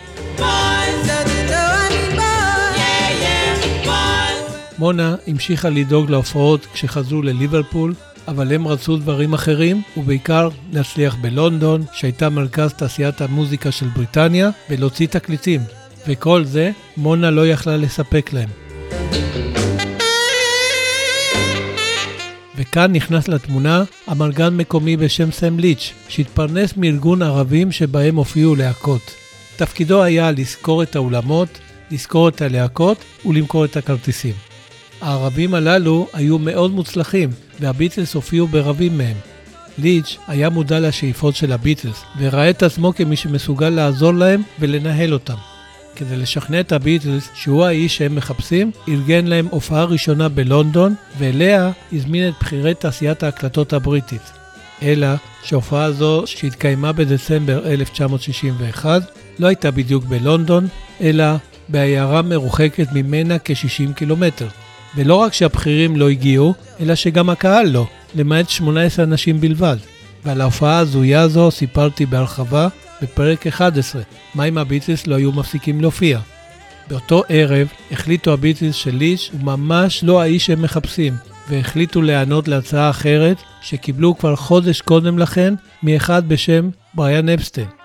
מונה 4.82 5.16
המשיכה 5.28 5.70
לדאוג 5.70 6.10
להופעות 6.10 6.66
כשחזרו 6.74 7.22
לליברפול, 7.22 7.94
אבל 8.28 8.54
הם 8.54 8.68
רצו 8.68 8.98
דברים 8.98 9.34
אחרים, 9.34 9.82
ובעיקר 9.98 10.50
להצליח 10.74 11.16
בלונדון, 11.22 11.84
שהייתה 11.94 12.30
מרכז 12.30 12.74
תעשיית 12.74 13.22
המוזיקה 13.22 13.72
של 13.72 13.88
בריטניה, 13.88 14.50
ולהוציא 14.70 15.08
תקליטים. 15.08 15.62
וכל 16.08 16.44
זה, 16.44 16.72
מונה 16.98 17.32
לא 17.32 17.48
יכלה 17.48 17.78
לספק 17.78 18.34
להם. 18.34 18.50
וכאן 22.56 22.92
נכנס 22.92 23.28
לתמונה 23.28 23.84
אמרגן 24.12 24.58
מקומי 24.58 24.98
בשם 24.98 25.32
סם 25.32 25.60
ליץ', 25.60 25.94
שהתפרנס 26.08 26.78
מארגון 26.78 27.22
ערבים 27.22 27.72
שבהם 27.72 28.16
הופיעו 28.16 28.56
להקות. 28.56 29.14
תפקידו 29.56 30.04
היה 30.04 30.32
לזכור 30.32 30.84
את 30.84 30.96
האולמות, 30.96 31.50
לזכור 31.92 32.30
את 32.30 32.42
הלהקות 32.42 32.98
ולמכור 33.26 33.66
את 33.66 33.78
הכרטיסים. 33.78 34.51
הערבים 35.02 35.54
הללו 35.54 36.08
היו 36.14 36.40
מאוד 36.40 36.72
מוצלחים, 36.72 37.30
והביטלס 37.60 38.14
הופיעו 38.14 38.48
ברבים 38.48 38.98
מהם. 38.98 39.18
ליץ' 39.78 40.18
היה 40.28 40.50
מודע 40.50 40.80
לשאיפות 40.80 41.36
של 41.36 41.52
הביטלס, 41.52 42.04
וראה 42.18 42.50
את 42.50 42.64
עצמו 42.64 42.94
כמי 42.96 43.16
שמסוגל 43.16 43.70
לעזור 43.70 44.14
להם 44.14 44.42
ולנהל 44.60 45.14
אותם. 45.14 45.36
כדי 45.96 46.18
לשכנע 46.18 46.60
את 46.60 46.72
הביטלס 46.72 47.30
שהוא 47.34 47.66
האיש 47.66 47.98
שהם 47.98 48.16
מחפשים, 48.16 48.72
ארגן 48.88 49.26
להם 49.28 49.48
הופעה 49.50 49.84
ראשונה 49.84 50.30
בלונדון, 50.30 50.96
ואליה 51.18 51.72
הזמין 51.94 52.30
את 52.30 52.34
בכירי 52.42 52.74
תעשיית 52.74 53.24
ההקלטות 53.24 53.74
הבריטית. 53.74 54.22
אלא 54.82 55.08
שהופעה 55.44 55.92
זו, 55.92 56.24
שהתקיימה 56.26 56.92
בדצמבר 56.92 57.68
1961, 57.68 59.02
לא 59.40 59.48
הייתה 59.48 59.72
בדיוק 59.72 60.04
בלונדון, 60.04 60.68
אלא 61.02 61.26
בעיירה 61.70 62.22
מרוחקת 62.22 62.88
ממנה 62.94 63.40
כ-60 63.40 63.94
קילומטר. 63.94 64.48
ולא 64.96 65.16
רק 65.16 65.34
שהבכירים 65.34 65.96
לא 65.96 66.10
הגיעו, 66.10 66.54
אלא 66.80 66.96
שגם 66.96 67.30
הקהל 67.30 67.68
לא, 67.70 67.88
למעט 68.16 68.50
18 68.50 69.06
אנשים 69.06 69.42
בלבד. 69.42 69.78
ועל 70.26 70.42
ההופעה 70.42 70.78
ההזויה 70.78 71.22
הזו 71.22 71.52
סיפרתי 71.52 72.06
בהרחבה 72.06 72.68
בפרק 73.02 73.48
11, 73.48 74.02
מה 74.36 74.44
אם 74.44 74.58
הביטלס 74.58 75.08
לא 75.08 75.16
היו 75.16 75.32
מפסיקים 75.32 75.82
להופיע. 75.82 76.20
באותו 76.88 77.24
ערב 77.30 77.68
החליטו 77.92 78.34
הביטלס 78.34 78.76
של 78.76 78.96
ליש 78.96 79.30
הוא 79.34 79.42
ממש 79.42 80.04
לא 80.04 80.22
האיש 80.22 80.46
שהם 80.46 80.62
מחפשים, 80.62 81.14
והחליטו 81.50 82.02
להיענות 82.02 82.48
להצעה 82.48 82.90
אחרת 82.90 83.38
שקיבלו 83.62 84.18
כבר 84.18 84.36
חודש 84.36 84.82
קודם 84.82 85.20
לכן 85.20 85.54
מאחד 85.84 86.30
בשם 86.30 86.70
בריאן 86.94 87.30
אפסטיין. 87.30 87.81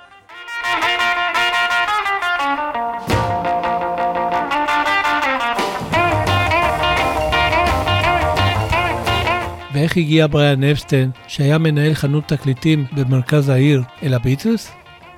ואיך 9.76 9.96
הגיע 9.96 10.26
בריאן 10.26 10.64
אפסטיין, 10.64 11.10
שהיה 11.28 11.58
מנהל 11.58 11.94
חנות 11.94 12.24
תקליטים 12.28 12.84
במרכז 12.92 13.48
העיר, 13.48 13.82
אל 14.02 14.14
הביטלס? 14.14 14.70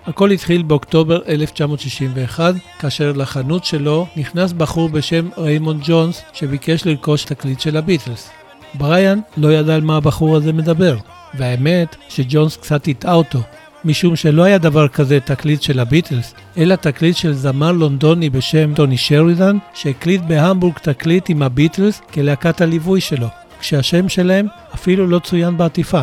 הכל 0.07 0.31
התחיל 0.31 0.63
באוקטובר 0.63 1.21
1961, 1.29 2.55
כאשר 2.79 3.13
לחנות 3.13 3.65
שלו 3.65 4.07
נכנס 4.17 4.53
בחור 4.53 4.89
בשם 4.89 5.29
ריימונד 5.39 5.81
ג'ונס, 5.85 6.23
שביקש 6.33 6.87
לרכוש 6.87 7.25
תקליט 7.25 7.61
של 7.61 7.77
הביטלס. 7.77 8.31
בריאן 8.75 9.19
לא 9.37 9.53
ידע 9.53 9.75
על 9.75 9.81
מה 9.81 9.97
הבחור 9.97 10.37
הזה 10.37 10.53
מדבר, 10.53 10.97
והאמת 11.35 11.97
שג'ונס 12.09 12.57
קצת 12.57 12.89
הטעה 12.89 13.15
אותו, 13.15 13.41
משום 13.85 14.17
שלא 14.17 14.43
היה 14.43 14.59
דבר 14.59 14.89
כזה 14.89 15.21
תקליט 15.21 15.63
של 15.63 15.81
הביטלס, 15.81 16.35
אלא 16.57 16.75
תקליט 16.75 17.17
של 17.17 17.33
זמר 17.33 17.73
לונדוני 17.73 18.31
בשם 18.31 18.75
טוני 18.75 18.97
שרידן, 18.97 19.59
שהקליט 19.75 20.23
בהמבורג 20.23 20.79
תקליט 20.79 21.31
עם 21.31 21.43
הביטלס 21.43 22.01
כלהקת 22.13 22.61
הליווי 22.61 23.01
שלו. 23.01 23.29
כשהשם 23.61 24.09
שלהם 24.09 24.47
אפילו 24.75 25.07
לא 25.07 25.19
צוין 25.19 25.57
בעטיפה. 25.57 26.03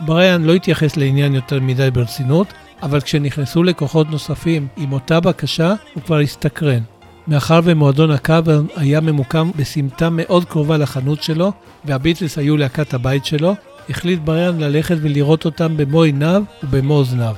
בריאן 0.00 0.42
לא 0.42 0.52
התייחס 0.52 0.96
לעניין 0.96 1.34
יותר 1.34 1.60
מדי 1.60 1.90
ברצינות, 1.90 2.46
אבל 2.82 3.00
כשנכנסו 3.00 3.62
לקוחות 3.62 4.10
נוספים 4.10 4.66
עם 4.76 4.92
אותה 4.92 5.20
בקשה, 5.20 5.74
הוא 5.94 6.02
כבר 6.02 6.18
הסתקרן. 6.18 6.80
מאחר 7.28 7.60
ומועדון 7.64 8.10
הקאברן 8.10 8.66
היה 8.76 9.00
ממוקם 9.00 9.50
בסמטה 9.56 10.10
מאוד 10.10 10.44
קרובה 10.44 10.76
לחנות 10.76 11.22
שלו, 11.22 11.52
והביטלס 11.84 12.38
היו 12.38 12.56
להקת 12.56 12.94
הבית 12.94 13.24
שלו, 13.24 13.54
החליט 13.90 14.20
בריאן 14.24 14.60
ללכת 14.60 14.96
ולראות 15.00 15.44
אותם 15.44 15.76
במו 15.76 16.02
עיניו 16.02 16.42
ובמו 16.62 16.94
אוזניו. 16.94 17.34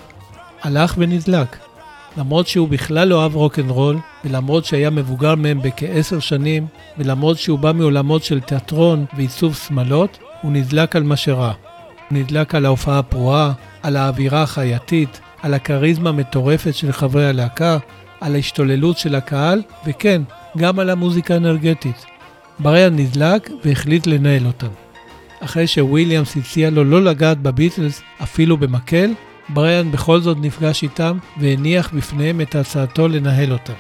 הלך 0.62 0.94
ונדלק. 0.98 1.63
למרות 2.16 2.46
שהוא 2.46 2.68
בכלל 2.68 3.08
לא 3.08 3.22
אהב 3.22 3.34
רוקנרול, 3.34 3.98
ולמרות 4.24 4.64
שהיה 4.64 4.90
מבוגר 4.90 5.34
מהם 5.34 5.62
בכעשר 5.62 6.18
שנים, 6.20 6.66
ולמרות 6.98 7.38
שהוא 7.38 7.58
בא 7.58 7.72
מעולמות 7.72 8.24
של 8.24 8.40
תיאטרון 8.40 9.04
ועיצוב 9.16 9.54
שמלות, 9.54 10.18
הוא 10.42 10.52
נדלק 10.52 10.96
על 10.96 11.02
מה 11.02 11.16
שראה. 11.16 11.52
הוא 12.10 12.18
נדלק 12.18 12.54
על 12.54 12.66
ההופעה 12.66 12.98
הפרועה, 12.98 13.52
על 13.82 13.96
האווירה 13.96 14.42
החייתית, 14.42 15.20
על 15.42 15.54
הכריזמה 15.54 16.10
המטורפת 16.10 16.74
של 16.74 16.92
חברי 16.92 17.26
הלהקה, 17.26 17.78
על 18.20 18.34
ההשתוללות 18.34 18.98
של 18.98 19.14
הקהל, 19.14 19.62
וכן, 19.86 20.22
גם 20.58 20.78
על 20.78 20.90
המוזיקה 20.90 21.34
האנרגטית. 21.34 22.06
בריאן 22.58 22.96
נדלק 22.96 23.50
והחליט 23.64 24.06
לנהל 24.06 24.46
אותם. 24.46 24.68
אחרי 25.40 25.66
שוויליאמס 25.66 26.36
הציע 26.36 26.70
לו 26.70 26.84
לא 26.84 27.04
לגעת 27.04 27.38
בביטלס 27.38 28.02
אפילו 28.22 28.56
במקל, 28.56 29.10
בריאן 29.48 29.90
בכל 29.90 30.20
זאת 30.20 30.36
נפגש 30.40 30.82
איתם 30.82 31.18
והניח 31.36 31.90
בפניהם 31.94 32.40
את 32.40 32.54
הצעתו 32.54 33.08
לנהל 33.08 33.52
אותם. 33.52 33.72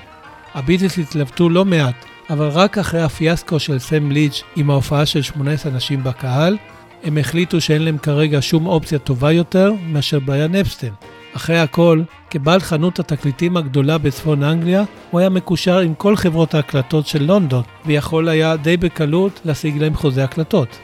הביטלס 0.54 0.98
התלבטו 0.98 1.48
לא 1.48 1.64
מעט, 1.64 2.04
אבל 2.30 2.48
רק 2.48 2.78
אחרי 2.78 3.02
הפיאסקו 3.02 3.58
של 3.58 3.78
סם 3.78 4.10
ליץ' 4.10 4.42
עם 4.56 4.70
ההופעה 4.70 5.06
של 5.06 5.22
18 5.22 5.72
אנשים 5.72 6.04
בקהל, 6.04 6.56
הם 7.04 7.18
החליטו 7.18 7.60
שאין 7.60 7.82
להם 7.82 7.98
כרגע 7.98 8.38
שום 8.40 8.66
אופציה 8.66 8.98
טובה 8.98 9.32
יותר 9.32 9.72
מאשר 9.86 10.18
בריאן 10.18 10.54
אפסטיין. 10.54 10.92
אחרי 11.36 11.58
הכל, 11.58 12.02
כבעל 12.30 12.60
חנות 12.60 12.98
התקליטים 12.98 13.56
הגדולה 13.56 13.98
בצפון 13.98 14.42
אנגליה, 14.42 14.84
הוא 15.10 15.20
היה 15.20 15.28
מקושר 15.28 15.78
עם 15.78 15.94
כל 15.94 16.16
חברות 16.16 16.54
ההקלטות 16.54 17.06
של 17.06 17.22
לונדון, 17.22 17.62
ויכול 17.86 18.28
היה 18.28 18.56
די 18.56 18.76
בקלות 18.76 19.40
להשיג 19.44 19.78
להם 19.78 19.94
חוזה 19.94 20.24
הקלטות. 20.24 20.78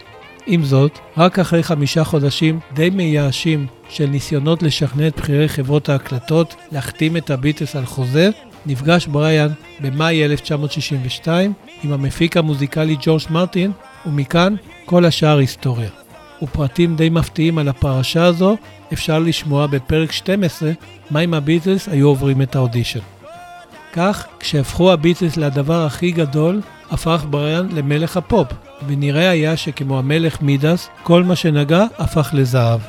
עם 0.46 0.64
זאת, 0.64 0.98
רק 1.16 1.38
אחרי 1.38 1.62
חמישה 1.62 2.04
חודשים 2.04 2.60
די 2.74 2.90
מייאשים 2.90 3.66
של 3.88 4.06
ניסיונות 4.06 4.62
לשכנע 4.62 5.06
את 5.06 5.16
בכירי 5.16 5.48
חברות 5.48 5.88
ההקלטות 5.88 6.54
להחתים 6.72 7.16
את 7.16 7.30
הביטלס 7.30 7.76
על 7.76 7.86
חוזה, 7.86 8.30
נפגש 8.66 9.06
בריאן 9.06 9.48
במאי 9.80 10.24
1962 10.24 11.52
עם 11.84 11.92
המפיק 11.92 12.36
המוזיקלי 12.36 12.96
ג'ורג' 13.00 13.22
מרטין, 13.30 13.72
ומכאן 14.06 14.54
כל 14.84 15.04
השאר 15.04 15.38
היסטוריה. 15.38 15.90
ופרטים 16.42 16.96
די 16.96 17.10
מפתיעים 17.10 17.58
על 17.58 17.68
הפרשה 17.68 18.24
הזו 18.24 18.56
אפשר 18.92 19.18
לשמוע 19.18 19.66
בפרק 19.66 20.12
12, 20.12 20.70
מה 21.10 21.20
אם 21.20 21.34
הביטלס 21.34 21.88
היו 21.88 22.08
עוברים 22.08 22.42
את 22.42 22.56
האודישן. 22.56 23.00
כך, 23.92 24.26
כשהפכו 24.40 24.92
הביטלס 24.92 25.36
לדבר 25.36 25.86
הכי 25.86 26.10
גדול, 26.10 26.60
הפך 26.90 27.24
בריאן 27.30 27.68
למלך 27.72 28.16
הפופ, 28.16 28.48
ונראה 28.86 29.30
היה 29.30 29.56
שכמו 29.56 29.98
המלך 29.98 30.42
מידס, 30.42 30.88
כל 31.02 31.22
מה 31.22 31.36
שנגע 31.36 31.84
הפך 31.98 32.30
לזהב. 32.32 32.80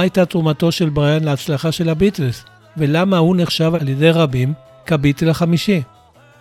הייתה 0.00 0.24
תרומתו 0.24 0.72
של 0.72 0.88
בריאן 0.88 1.24
להצלחה 1.24 1.72
של 1.72 1.88
הביטלס, 1.88 2.44
ולמה 2.76 3.18
הוא 3.18 3.36
נחשב 3.36 3.72
על 3.80 3.88
ידי 3.88 4.10
רבים 4.10 4.52
כביטל 4.86 5.30
החמישי. 5.30 5.82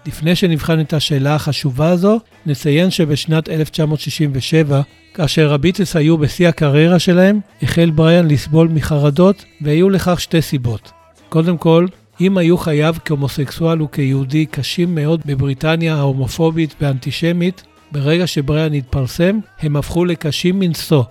לפני 0.06 0.36
שנבחן 0.36 0.80
את 0.80 0.94
השאלה 0.94 1.36
החשובה 1.36 1.90
הזו, 1.90 2.20
נציין 2.46 2.92
שבשנת 2.92 3.50
1967, 3.50 4.82
כאשר 5.14 5.54
הביטלס 5.54 5.96
היו 5.96 6.18
בשיא 6.18 6.48
הקריירה 6.48 7.00
שלהם, 7.00 7.40
החל 7.62 7.90
בריאן 7.90 8.28
לסבול 8.28 8.68
מחרדות, 8.68 9.46
והיו 9.62 9.90
לכך 9.90 10.22
שתי 10.22 10.42
סיבות. 10.42 10.92
קודם 11.30 11.58
כל, 11.58 11.86
אם 12.22 12.38
היו 12.38 12.58
חייו 12.58 12.96
כהומוסקסואל 13.06 13.82
וכיהודי 13.82 14.46
קשים 14.46 14.96
מאוד 14.96 15.22
בבריטניה 15.26 15.96
ההומופובית 15.96 16.76
והאנטישמית, 16.82 17.64
ברגע 17.92 18.28
שבריאן 18.28 18.74
התפרסם, 18.74 19.40
הם 19.60 19.76
הפכו 19.76 20.06
לקשים 20.06 20.60
מנשוא. 20.60 21.04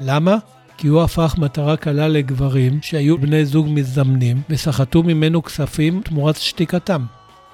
למה? 0.00 0.36
כי 0.78 0.88
הוא 0.88 1.02
הפך 1.02 1.34
מטרה 1.38 1.76
קלה 1.76 2.08
לגברים 2.08 2.78
שהיו 2.82 3.18
בני 3.18 3.44
זוג 3.44 3.66
מזדמנים 3.70 4.42
וסחטו 4.50 5.02
ממנו 5.02 5.42
כספים 5.42 6.00
תמורת 6.04 6.36
שתיקתם. 6.36 7.04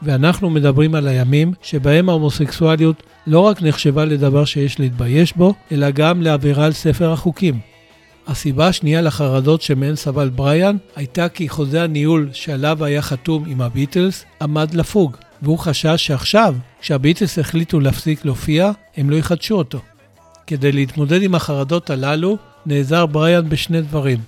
ואנחנו 0.02 0.50
מדברים 0.50 0.94
על 0.94 1.08
הימים 1.08 1.52
שבהם 1.62 2.08
ההומוסקסואליות 2.08 3.02
לא 3.26 3.40
רק 3.40 3.62
נחשבה 3.62 4.04
לדבר 4.04 4.44
שיש 4.44 4.80
להתבייש 4.80 5.32
בו, 5.36 5.54
אלא 5.72 5.90
גם 5.90 6.22
לעבירה 6.22 6.64
על 6.64 6.72
ספר 6.72 7.12
החוקים. 7.12 7.58
הסיבה 8.26 8.68
השנייה 8.68 9.00
לחרדות 9.00 9.62
שמהן 9.62 9.96
סבל 9.96 10.28
בריאן 10.28 10.76
הייתה 10.96 11.28
כי 11.28 11.48
חוזה 11.48 11.82
הניהול 11.82 12.28
שעליו 12.32 12.84
היה 12.84 13.02
חתום 13.02 13.44
עם 13.46 13.60
הביטלס 13.60 14.24
עמד 14.42 14.74
לפוג, 14.74 15.16
והוא 15.42 15.58
חשש 15.58 16.06
שעכשיו, 16.06 16.54
כשהביטלס 16.80 17.38
החליטו 17.38 17.80
להפסיק 17.80 18.24
להופיע, 18.24 18.70
הם 18.96 19.10
לא 19.10 19.16
יחדשו 19.16 19.54
אותו. 19.54 19.80
כדי 20.46 20.72
להתמודד 20.72 21.22
עם 21.22 21.34
החרדות 21.34 21.90
הללו, 21.90 22.38
נעזר 22.66 23.06
בריאן 23.06 23.48
בשני 23.48 23.80
דברים. 23.80 24.18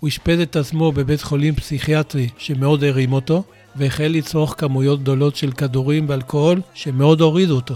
הוא 0.00 0.08
אשפז 0.08 0.40
את 0.40 0.56
עצמו 0.56 0.92
בבית 0.92 1.22
חולים 1.22 1.54
פסיכיאטרי 1.54 2.28
שמאוד 2.38 2.84
הרים 2.84 3.12
אותו, 3.12 3.42
והחל 3.76 4.06
לצרוך 4.06 4.54
כמויות 4.58 5.02
גדולות 5.02 5.36
של 5.36 5.52
כדורים 5.52 6.06
ואלכוהול 6.08 6.60
שמאוד 6.74 7.20
הורידו 7.20 7.56
אותו. 7.56 7.74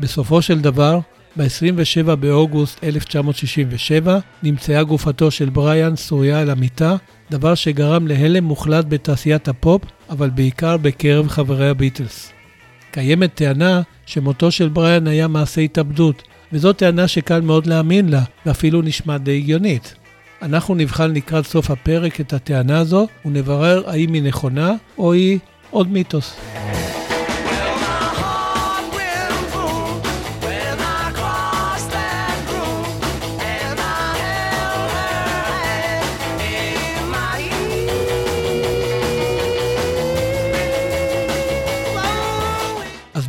בסופו 0.00 0.42
של 0.42 0.60
דבר, 0.60 0.98
ב-27 1.36 2.14
באוגוסט 2.14 2.84
1967 2.84 4.18
נמצאה 4.42 4.82
גופתו 4.82 5.30
של 5.30 5.48
בריאן 5.48 5.96
סוריה 5.96 6.40
על 6.40 6.50
המיטה, 6.50 6.96
דבר 7.30 7.54
שגרם 7.54 8.06
להלם 8.06 8.44
מוחלט 8.44 8.84
בתעשיית 8.88 9.48
הפופ, 9.48 9.82
אבל 10.10 10.30
בעיקר 10.30 10.76
בקרב 10.76 11.28
חברי 11.28 11.68
הביטלס. 11.68 12.32
קיימת 12.90 13.34
טענה 13.34 13.82
שמותו 14.06 14.50
של 14.50 14.68
בריאן 14.68 15.06
היה 15.06 15.28
מעשה 15.28 15.60
התאבדות, 15.60 16.22
וזו 16.52 16.72
טענה 16.72 17.08
שקל 17.08 17.40
מאוד 17.40 17.66
להאמין 17.66 18.08
לה, 18.08 18.22
ואפילו 18.46 18.82
נשמע 18.82 19.18
די 19.18 19.36
הגיונית. 19.36 19.94
אנחנו 20.42 20.74
נבחן 20.74 21.12
לקראת 21.12 21.46
סוף 21.46 21.70
הפרק 21.70 22.20
את 22.20 22.32
הטענה 22.32 22.78
הזו, 22.78 23.06
ונברר 23.24 23.90
האם 23.90 24.12
היא 24.12 24.22
נכונה, 24.22 24.72
או 24.98 25.12
היא 25.12 25.38
עוד 25.70 25.92
מיתוס. 25.92 26.36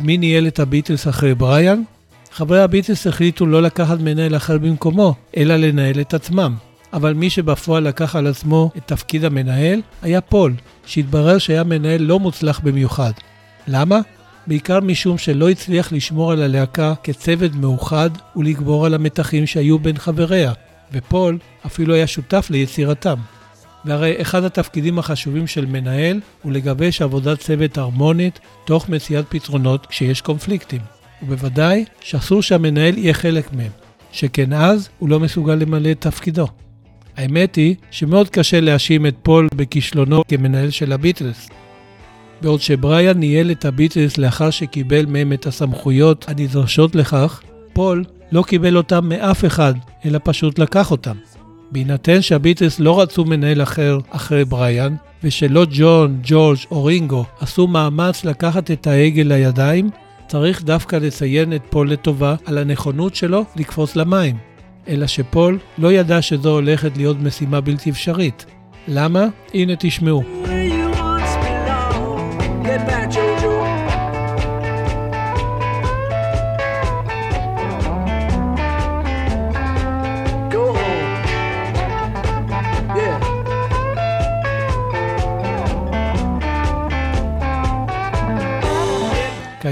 מי 0.08 0.18
ניהל 0.18 0.46
את 0.46 0.58
הביטלס 0.58 1.08
אחרי 1.08 1.34
בריאן? 1.34 1.82
חברי 2.38 2.60
הביטלס 2.60 3.06
החליטו 3.06 3.46
לא 3.46 3.62
לקחת 3.62 4.00
מנהל 4.00 4.36
אחר 4.36 4.58
במקומו, 4.58 5.14
אלא 5.36 5.56
לנהל 5.56 6.00
את 6.00 6.14
עצמם. 6.14 6.54
אבל 6.92 7.14
מי 7.14 7.30
שבפועל 7.30 7.82
לקח 7.88 8.16
על 8.16 8.26
עצמו 8.26 8.70
את 8.76 8.82
תפקיד 8.86 9.24
המנהל 9.24 9.80
היה 10.02 10.20
פול, 10.20 10.54
שהתברר 10.86 11.38
שהיה 11.38 11.64
מנהל 11.64 12.02
לא 12.02 12.18
מוצלח 12.18 12.60
במיוחד. 12.60 13.12
למה? 13.68 14.00
בעיקר 14.46 14.80
משום 14.80 15.18
שלא 15.18 15.50
הצליח 15.50 15.92
לשמור 15.92 16.32
על 16.32 16.42
הלהקה 16.42 16.94
כצוות 17.02 17.54
מאוחד 17.54 18.10
ולגבור 18.36 18.86
על 18.86 18.94
המתחים 18.94 19.46
שהיו 19.46 19.78
בין 19.78 19.98
חבריה, 19.98 20.52
ופול 20.92 21.38
אפילו 21.66 21.94
היה 21.94 22.06
שותף 22.06 22.46
ליצירתם. 22.50 23.16
והרי 23.84 24.22
אחד 24.22 24.44
התפקידים 24.44 24.98
החשובים 24.98 25.46
של 25.46 25.66
מנהל 25.66 26.20
הוא 26.42 26.52
לגבש 26.52 27.02
עבודת 27.02 27.38
צוות 27.38 27.78
הרמונית 27.78 28.40
תוך 28.64 28.88
מציאת 28.88 29.24
פתרונות 29.28 29.86
כשיש 29.86 30.20
קונפליקטים. 30.20 30.97
ובוודאי 31.22 31.84
שאסור 32.00 32.42
שהמנהל 32.42 32.98
יהיה 32.98 33.14
חלק 33.14 33.52
מהם, 33.52 33.70
שכן 34.12 34.52
אז 34.52 34.88
הוא 34.98 35.08
לא 35.08 35.20
מסוגל 35.20 35.54
למלא 35.54 35.90
את 35.90 36.00
תפקידו. 36.00 36.46
האמת 37.16 37.56
היא 37.56 37.74
שמאוד 37.90 38.28
קשה 38.28 38.60
להאשים 38.60 39.06
את 39.06 39.14
פול 39.22 39.48
בכישלונו 39.54 40.22
כמנהל 40.28 40.70
של 40.70 40.92
הביטלס. 40.92 41.48
בעוד 42.40 42.60
שבריאן 42.60 43.18
ניהל 43.18 43.50
את 43.50 43.64
הביטלס 43.64 44.18
לאחר 44.18 44.50
שקיבל 44.50 45.06
מהם 45.06 45.32
את 45.32 45.46
הסמכויות 45.46 46.24
הנדרשות 46.28 46.94
לכך, 46.94 47.42
פול 47.72 48.04
לא 48.32 48.42
קיבל 48.42 48.76
אותם 48.76 49.08
מאף 49.08 49.44
אחד, 49.44 49.74
אלא 50.04 50.18
פשוט 50.24 50.58
לקח 50.58 50.90
אותם. 50.90 51.16
בהינתן 51.70 52.22
שהביטלס 52.22 52.80
לא 52.80 53.00
רצו 53.00 53.24
מנהל 53.24 53.62
אחר 53.62 53.98
אחרי 54.10 54.44
בריאן, 54.44 54.94
ושלא 55.24 55.66
ג'ון, 55.70 56.20
ג'ורג' 56.22 56.58
או 56.70 56.84
רינגו 56.84 57.24
עשו 57.40 57.66
מאמץ 57.66 58.24
לקחת 58.24 58.70
את 58.70 58.86
ההגה 58.86 59.22
לידיים, 59.22 59.90
צריך 60.28 60.62
דווקא 60.62 60.96
לציין 60.96 61.52
את 61.52 61.62
פול 61.70 61.90
לטובה 61.90 62.34
על 62.44 62.58
הנכונות 62.58 63.14
שלו 63.14 63.44
לקפוץ 63.56 63.96
למים. 63.96 64.36
אלא 64.88 65.06
שפול 65.06 65.58
לא 65.78 65.92
ידע 65.92 66.22
שזו 66.22 66.50
הולכת 66.50 66.96
להיות 66.96 67.16
משימה 67.20 67.60
בלתי 67.60 67.90
אפשרית. 67.90 68.46
למה? 68.88 69.26
הנה 69.54 69.72
תשמעו. 69.78 70.22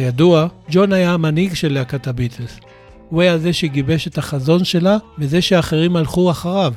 כידוע, 0.07 0.47
ג'ון 0.71 0.92
היה 0.92 1.12
המנהיג 1.12 1.55
של 1.55 1.73
להקת 1.73 2.07
הביטלס. 2.07 2.61
הוא 3.11 3.23
היה 3.23 3.38
זה 3.38 3.53
שגיבש 3.53 4.09
את 4.09 4.19
החזון 4.19 4.64
שלה 4.64 4.97
וזה 5.19 5.42
שאחרים 5.42 5.97
הלכו 5.97 6.31
אחריו. 6.31 6.73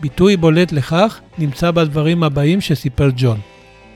ביטוי 0.00 0.36
בולט 0.36 0.72
לכך 0.72 1.20
נמצא 1.38 1.70
בדברים 1.70 2.22
הבאים 2.22 2.60
שסיפר 2.60 3.10
ג'ון. 3.16 3.38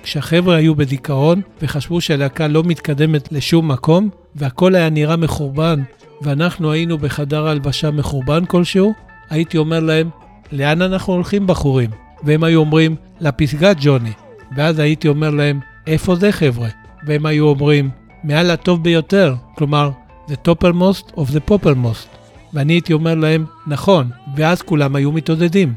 כשהחבר'ה 0.03 0.57
היו 0.57 0.75
בדיכאון 0.75 1.40
וחשבו 1.62 2.01
שהלהקה 2.01 2.47
לא 2.49 2.62
מתקדמת 2.62 3.33
לשום 3.33 3.68
מקום 3.68 4.09
והכל 4.35 4.75
היה 4.75 4.90
נראה 4.90 5.16
מחורבן 5.16 5.83
ואנחנו 6.23 6.73
היינו 6.73 6.99
בחדר 6.99 7.47
הלבשה 7.47 7.90
מחורבן 7.90 8.45
כלשהו, 8.45 8.92
הייתי 9.31 9.59
אומר 9.59 9.81
להם, 9.81 10.11
לאן 10.53 10.83
אנחנו 10.83 11.12
הולכים 11.12 11.47
בחורים? 11.47 11.90
והם 12.25 12.45
היו 12.45 12.61
אומרים, 12.61 12.97
לפסגת 13.21 13.77
ג'וני. 13.81 14.12
ואז 14.57 14.79
הייתי 14.79 15.09
אומר 15.09 15.31
להם, 15.31 15.61
איפה 15.87 16.16
זה 16.16 16.33
חבר'ה? 16.33 16.68
והם 17.07 17.27
היו 17.27 17.49
אומרים, 17.49 17.90
מעל 18.25 18.51
הטוב 18.51 18.83
ביותר, 18.83 19.35
כלומר, 19.55 19.91
the 20.29 20.49
toppermost 20.49 21.13
of 21.13 21.31
the 21.31 21.51
poppermost. 21.51 22.09
ואני 22.53 22.73
הייתי 22.73 22.93
אומר 22.93 23.15
להם, 23.15 23.45
נכון, 23.67 24.11
ואז 24.37 24.63
כולם 24.63 24.97
היו 24.97 25.13
מתעודדים. 25.13 25.75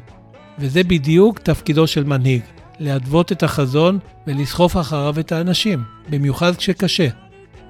וזה 0.59 0.83
בדיוק 0.83 1.39
תפקידו 1.39 1.87
של 1.87 2.03
מנהיג, 2.03 2.41
להתוות 2.79 3.31
את 3.31 3.43
החזון 3.43 3.99
ולסחוף 4.27 4.77
אחריו 4.77 5.19
את 5.19 5.31
האנשים, 5.31 5.83
במיוחד 6.09 6.55
כשקשה. 6.55 7.07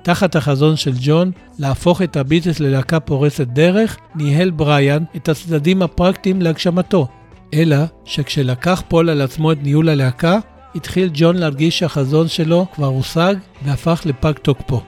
תחת 0.01 0.35
החזון 0.35 0.75
של 0.75 0.93
ג'ון, 1.01 1.31
להפוך 1.59 2.01
את 2.01 2.17
הביטלס 2.17 2.59
ללהקה 2.59 2.99
פורצת 2.99 3.47
דרך, 3.47 3.97
ניהל 4.15 4.49
בריאן 4.49 5.03
את 5.15 5.29
הצדדים 5.29 5.81
הפרקטיים 5.81 6.41
להגשמתו. 6.41 7.07
אלא 7.53 7.77
שכשלקח 8.05 8.83
פול 8.87 9.09
על 9.09 9.21
עצמו 9.21 9.51
את 9.51 9.57
ניהול 9.63 9.89
הלהקה, 9.89 10.39
התחיל 10.75 11.09
ג'ון 11.13 11.37
להרגיש 11.37 11.79
שהחזון 11.79 12.27
שלו 12.27 12.65
כבר 12.75 12.87
הושג 12.87 13.35
והפך 13.65 14.01
לפג 14.05 14.33
תוקפו. 14.41 14.81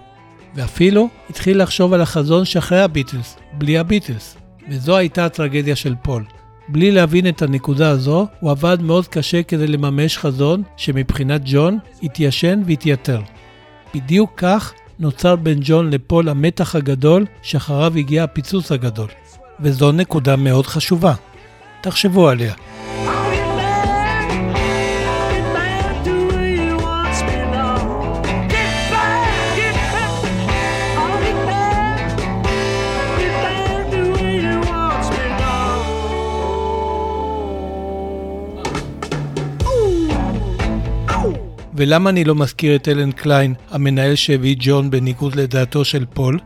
ואפילו 0.55 1.09
התחיל 1.29 1.61
לחשוב 1.61 1.93
על 1.93 2.01
החזון 2.01 2.45
שאחרי 2.45 2.81
הביטלס, 2.81 3.37
בלי 3.53 3.77
הביטלס. 3.77 4.37
וזו 4.69 4.97
הייתה 4.97 5.25
הטרגדיה 5.25 5.75
של 5.75 5.95
פול. 6.01 6.23
בלי 6.69 6.91
להבין 6.91 7.27
את 7.27 7.41
הנקודה 7.41 7.89
הזו, 7.89 8.27
הוא 8.39 8.51
עבד 8.51 8.81
מאוד 8.81 9.07
קשה 9.07 9.43
כדי 9.43 9.67
לממש 9.67 10.17
חזון 10.17 10.63
שמבחינת 10.77 11.41
ג'ון 11.45 11.77
התיישן 12.03 12.61
והתייתר. 12.65 13.21
בדיוק 13.95 14.31
כך 14.37 14.73
נוצר 14.99 15.35
בין 15.35 15.59
ג'ון 15.61 15.89
לפול 15.89 16.29
המתח 16.29 16.75
הגדול 16.75 17.25
שאחריו 17.41 17.93
הגיע 17.97 18.23
הפיצוץ 18.23 18.71
הגדול. 18.71 19.09
וזו 19.59 19.91
נקודה 19.91 20.35
מאוד 20.35 20.67
חשובה. 20.67 21.13
תחשבו 21.81 22.29
עליה. 22.29 22.53
ולמה 41.77 42.09
אני 42.09 42.23
לא 42.23 42.35
מזכיר 42.35 42.75
את 42.75 42.87
אלן 42.87 43.11
קליין, 43.11 43.53
המנהל 43.71 44.15
שהביא 44.15 44.55
ג'ון 44.59 44.89
בניגוד 44.89 45.35
לדעתו 45.35 45.85
של 45.85 46.05
פול? 46.13 46.39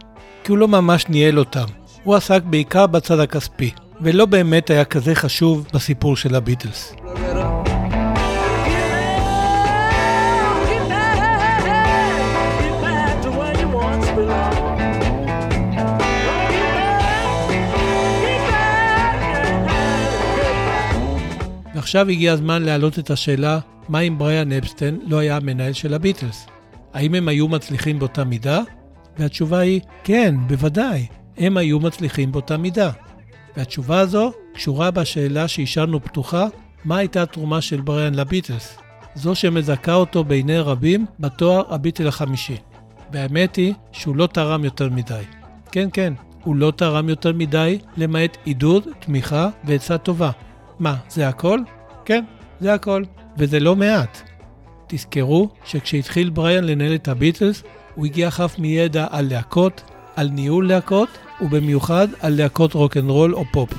כי 0.44 0.52
הוא 0.52 0.58
לא 0.58 0.67
ממש 0.67 1.06
ניהל 1.10 1.39
אותם. 1.39 1.65
הוא 2.04 2.15
עסק 2.15 2.44
בעיקר 2.44 2.88
בצד 2.88 3.20
הכספי, 3.20 3.72
ולא 4.02 4.26
באמת 4.26 4.70
היה 4.70 4.86
כזה 4.86 5.15
חשוב 5.15 5.67
בסיפור 5.74 6.15
של 6.15 6.36
הביטלס. 6.36 6.94
ועכשיו 21.76 22.10
הגיע 22.10 22.34
הזמן 22.34 22.63
להעלות 22.63 23.00
את 23.00 23.12
השאלה, 23.12 23.60
מה 23.92 24.00
אם 24.00 24.18
בריאן 24.18 24.52
אפסטיין 24.52 25.00
לא 25.08 25.18
היה 25.18 25.38
המנהל 25.38 25.74
של 25.74 25.94
הביטלס? 25.94 26.48
האם 26.94 27.16
הם 27.16 27.28
היו 27.28 27.48
מצליחים 27.48 28.00
באותה 28.00 28.24
מידה? 28.24 28.62
והתשובה 29.18 29.60
היא, 29.60 29.82
כן, 30.04 30.36
בוודאי, 30.48 31.06
הם 31.38 31.58
היו 31.58 31.80
מצליחים 31.80 32.32
באותה 32.32 32.58
מידה. 32.58 32.92
והתשובה 33.58 34.00
הזו 34.00 34.32
קשורה 34.54 34.92
בשאלה 34.92 35.48
שהשארנו 35.48 36.04
פתוחה, 36.04 36.48
מה 36.86 36.98
הייתה 36.98 37.24
התרומה 37.24 37.62
של 37.62 37.82
בריאן 37.82 38.16
לביטלס? 38.16 38.78
זו 39.16 39.36
שמזכה 39.36 39.94
אותו 39.94 40.24
בעיני 40.24 40.60
רבים 40.60 41.06
בתואר 41.20 41.74
הביטל 41.74 42.08
החמישי. 42.08 42.58
והאמת 43.12 43.56
היא 43.56 43.74
שהוא 43.92 44.16
לא 44.16 44.28
תרם 44.28 44.66
יותר 44.66 44.90
מדי. 44.90 45.24
כן, 45.72 45.90
כן, 45.94 46.14
הוא 46.44 46.56
לא 46.56 46.74
תרם 46.76 47.10
יותר 47.10 47.34
מדי, 47.34 47.80
למעט 47.98 48.38
עידוד, 48.46 48.84
תמיכה 49.00 49.50
ועצה 49.64 49.98
טובה. 49.98 50.32
מה, 50.80 50.96
זה 51.10 51.28
הכל? 51.28 51.60
כן, 52.06 52.24
זה 52.60 52.74
הכל, 52.74 53.04
וזה 53.38 53.60
לא 53.60 53.76
מעט. 53.76 54.22
תזכרו 54.88 55.50
שכשהתחיל 55.65 56.30
בריאן 56.30 56.63
לנהל 56.63 56.96
את 56.96 57.08
הביטלס, 57.08 57.63
הוא 57.96 58.06
הגיע 58.06 58.32
חף 58.32 58.56
מידע 58.60 59.08
על 59.10 59.28
להקות, 59.30 59.82
על 60.15 60.30
ניהול 60.30 60.67
להקות, 60.67 61.10
ובמיוחד 61.41 62.08
על 62.20 62.38
להקות 62.38 62.74
רוקנרול 62.74 63.36
או 63.36 63.44
פופ. 63.54 63.74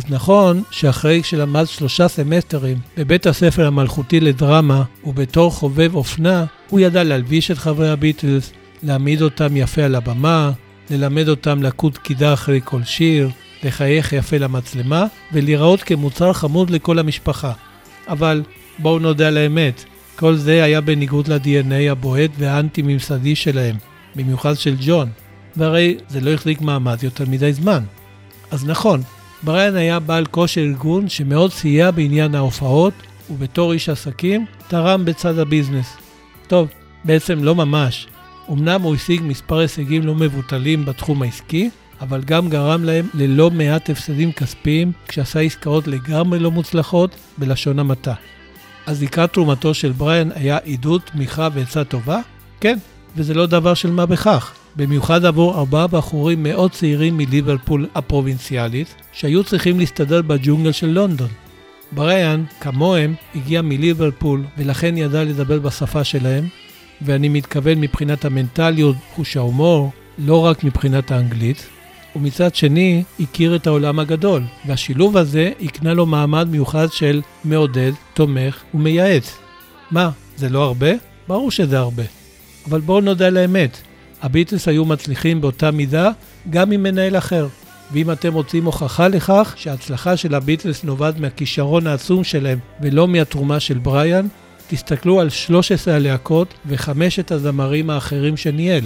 אז 0.00 0.04
נכון 0.08 0.62
שאחרי 0.70 1.22
שלמד 1.22 1.64
שלושה 1.64 2.08
סמסטרים 2.08 2.78
בבית 2.96 3.26
הספר 3.26 3.66
המלכותי 3.66 4.20
לדרמה 4.20 4.82
ובתור 5.04 5.50
חובב 5.50 5.94
אופנה, 5.94 6.44
הוא 6.68 6.80
ידע 6.80 7.04
להלביש 7.04 7.50
את 7.50 7.58
חברי 7.58 7.90
הביטלס, 7.90 8.52
להעמיד 8.82 9.22
אותם 9.22 9.56
יפה 9.56 9.82
על 9.82 9.94
הבמה, 9.94 10.52
ללמד 10.90 11.28
אותם 11.28 11.62
לקוד 11.62 11.98
קידה 11.98 12.32
אחרי 12.32 12.60
כל 12.64 12.84
שיר, 12.84 13.30
לחייך 13.62 14.12
יפה 14.12 14.36
למצלמה 14.38 15.06
ולהיראות 15.32 15.82
כמוצר 15.82 16.32
חמוד 16.32 16.70
לכל 16.70 16.98
המשפחה. 16.98 17.52
אבל 18.08 18.42
בואו 18.78 18.98
נודה 18.98 19.28
על 19.28 19.36
האמת, 19.36 19.84
כל 20.16 20.34
זה 20.34 20.64
היה 20.64 20.80
בניגוד 20.80 21.28
ל-DNA 21.28 21.90
הבועט 21.90 22.30
והאנטי-ממסדי 22.38 23.36
שלהם, 23.36 23.76
במיוחד 24.16 24.54
של 24.56 24.76
ג'ון, 24.80 25.08
והרי 25.56 25.96
זה 26.08 26.20
לא 26.20 26.30
החזיק 26.30 26.60
מעמד 26.60 27.02
יותר 27.02 27.24
מדי 27.28 27.52
זמן. 27.52 27.82
אז 28.50 28.66
נכון, 28.66 29.02
בריאן 29.42 29.76
היה 29.76 30.00
בעל 30.00 30.26
כושר 30.26 30.60
ארגון 30.60 31.08
שמאוד 31.08 31.52
סייע 31.52 31.90
בעניין 31.90 32.34
ההופעות, 32.34 32.94
ובתור 33.30 33.72
איש 33.72 33.88
עסקים 33.88 34.46
תרם 34.68 35.04
בצד 35.04 35.38
הביזנס. 35.38 35.96
טוב, 36.46 36.68
בעצם 37.04 37.44
לא 37.44 37.54
ממש. 37.54 38.06
אמנם 38.50 38.82
הוא 38.82 38.94
השיג 38.94 39.20
מספר 39.24 39.58
הישגים 39.58 40.06
לא 40.06 40.14
מבוטלים 40.14 40.84
בתחום 40.84 41.22
העסקי, 41.22 41.70
אבל 42.00 42.22
גם 42.22 42.48
גרם 42.48 42.84
להם 42.84 43.08
ללא 43.14 43.50
מעט 43.50 43.90
הפסדים 43.90 44.32
כספיים 44.32 44.92
כשעשה 45.08 45.40
עסקאות 45.40 45.88
לגמרי 45.88 46.38
לא 46.38 46.50
מוצלחות, 46.50 47.16
בלשון 47.38 47.78
המעטה. 47.78 48.14
אז 48.86 49.02
לקראת 49.02 49.32
תרומתו 49.32 49.74
של 49.74 49.92
בריאן 49.92 50.28
היה 50.34 50.58
עידוד, 50.58 51.00
תמיכה 51.12 51.48
ועצה 51.54 51.84
טובה? 51.84 52.20
כן, 52.60 52.78
וזה 53.16 53.34
לא 53.34 53.46
דבר 53.46 53.74
של 53.74 53.90
מה 53.90 54.06
בכך. 54.06 54.59
במיוחד 54.76 55.24
עבור 55.24 55.58
ארבעה 55.58 55.86
בחורים 55.86 56.42
מאוד 56.42 56.70
צעירים 56.70 57.16
מליברפול 57.16 57.86
הפרובינציאלית, 57.94 58.94
שהיו 59.12 59.44
צריכים 59.44 59.78
להסתדר 59.78 60.22
בג'ונגל 60.22 60.72
של 60.72 60.86
לונדון. 60.86 61.28
בריאן, 61.92 62.44
כמוהם, 62.60 63.14
הגיע 63.34 63.62
מליברפול 63.62 64.44
ולכן 64.58 64.96
ידע 64.96 65.24
לדבר 65.24 65.58
בשפה 65.58 66.04
שלהם, 66.04 66.48
ואני 67.02 67.28
מתכוון 67.28 67.80
מבחינת 67.80 68.24
המנטליות, 68.24 68.96
חוש 69.14 69.36
ההומור, 69.36 69.92
לא 70.18 70.44
רק 70.44 70.64
מבחינת 70.64 71.10
האנגלית, 71.10 71.66
ומצד 72.16 72.54
שני, 72.54 73.02
הכיר 73.20 73.56
את 73.56 73.66
העולם 73.66 73.98
הגדול, 73.98 74.42
והשילוב 74.66 75.16
הזה 75.16 75.52
הקנה 75.60 75.94
לו 75.94 76.06
מעמד 76.06 76.48
מיוחד 76.50 76.92
של 76.92 77.20
מעודד, 77.44 77.92
תומך 78.14 78.62
ומייעץ. 78.74 79.38
מה, 79.90 80.10
זה 80.36 80.48
לא 80.48 80.64
הרבה? 80.64 80.90
ברור 81.28 81.50
שזה 81.50 81.78
הרבה. 81.78 82.02
אבל 82.68 82.80
בואו 82.80 83.00
נודה 83.00 83.26
על 83.26 83.36
האמת, 83.36 83.80
הביטלס 84.22 84.68
היו 84.68 84.84
מצליחים 84.84 85.40
באותה 85.40 85.70
מידה 85.70 86.10
גם 86.50 86.70
עם 86.70 86.82
מנהל 86.82 87.18
אחר. 87.18 87.48
ואם 87.92 88.10
אתם 88.10 88.34
רוצים 88.34 88.64
הוכחה 88.64 89.08
לכך 89.08 89.54
שההצלחה 89.56 90.16
של 90.16 90.34
הביטלס 90.34 90.84
נובעת 90.84 91.20
מהכישרון 91.20 91.86
העצום 91.86 92.24
שלהם 92.24 92.58
ולא 92.80 93.08
מהתרומה 93.08 93.60
של 93.60 93.78
בריאן, 93.78 94.26
תסתכלו 94.68 95.20
על 95.20 95.30
13 95.30 95.94
הלהקות 95.94 96.54
וחמשת 96.66 97.30
הזמרים 97.30 97.90
האחרים 97.90 98.36
שניהל. 98.36 98.84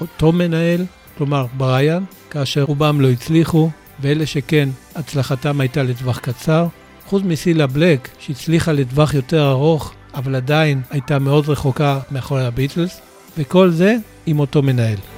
אותו 0.00 0.32
מנהל, 0.32 0.84
כלומר 1.18 1.46
בריאן, 1.56 2.04
כאשר 2.30 2.62
רובם 2.62 3.00
לא 3.00 3.10
הצליחו, 3.10 3.70
ואלה 4.00 4.26
שכן, 4.26 4.68
הצלחתם 4.94 5.60
הייתה 5.60 5.82
לטווח 5.82 6.18
קצר, 6.18 6.66
חוץ 7.06 7.22
מסילה 7.22 7.66
בלק, 7.66 8.08
שהצליחה 8.18 8.72
לטווח 8.72 9.14
יותר 9.14 9.50
ארוך, 9.50 9.94
אבל 10.14 10.34
עדיין 10.34 10.82
הייתה 10.90 11.18
מאוד 11.18 11.48
רחוקה 11.48 12.00
מאחורי 12.10 12.46
הביטלס, 12.46 13.00
וכל 13.38 13.70
זה 13.70 13.96
עם 14.26 14.40
אותו 14.40 14.62
מנהל. 14.62 15.13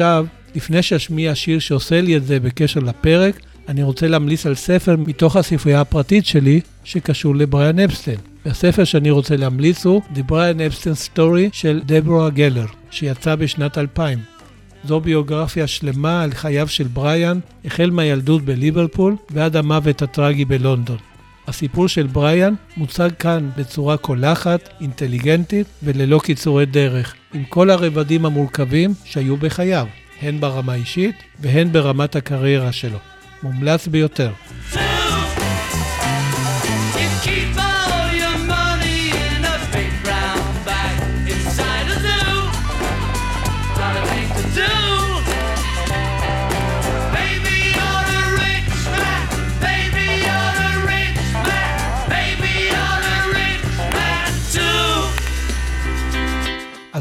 ועכשיו, 0.00 0.26
לפני 0.54 0.82
שאשמיע 0.82 1.34
שיר 1.34 1.58
שעושה 1.58 2.00
לי 2.00 2.16
את 2.16 2.26
זה 2.26 2.40
בקשר 2.40 2.80
לפרק, 2.80 3.40
אני 3.68 3.82
רוצה 3.82 4.08
להמליץ 4.08 4.46
על 4.46 4.54
ספר 4.54 4.96
מתוך 4.96 5.36
הספרייה 5.36 5.80
הפרטית 5.80 6.26
שלי 6.26 6.60
שקשור 6.84 7.36
לבריאן 7.36 7.78
אפסטיין. 7.78 8.18
והספר 8.46 8.84
שאני 8.84 9.10
רוצה 9.10 9.36
להמליץ 9.36 9.86
הוא 9.86 10.02
The 10.14 10.30
Brian 10.30 10.58
Epstein 10.70 11.16
Story 11.16 11.48
של 11.52 11.80
דבורה 11.86 12.30
גלר, 12.30 12.66
שיצא 12.90 13.34
בשנת 13.34 13.78
2000. 13.78 14.18
זו 14.84 15.00
ביוגרפיה 15.00 15.66
שלמה 15.66 16.22
על 16.22 16.30
חייו 16.30 16.68
של 16.68 16.86
בריאן, 16.86 17.38
החל 17.64 17.90
מהילדות 17.90 18.42
בליברפול 18.42 19.16
ועד 19.30 19.56
המוות 19.56 20.02
הטרגי 20.02 20.44
בלונדון. 20.44 20.98
הסיפור 21.48 21.88
של 21.88 22.06
בריאן 22.06 22.54
מוצג 22.76 23.10
כאן 23.18 23.50
בצורה 23.56 23.96
קולחת, 23.96 24.68
אינטליגנטית 24.80 25.66
וללא 25.82 26.20
קיצורי 26.24 26.66
דרך, 26.66 27.14
עם 27.34 27.44
כל 27.44 27.70
הרבדים 27.70 28.26
המורכבים 28.26 28.94
שהיו 29.04 29.36
בחייו, 29.36 29.86
הן 30.22 30.40
ברמה 30.40 30.72
האישית 30.72 31.14
והן 31.40 31.72
ברמת 31.72 32.16
הקריירה 32.16 32.72
שלו. 32.72 32.98
מומלץ 33.42 33.86
ביותר. 33.86 34.32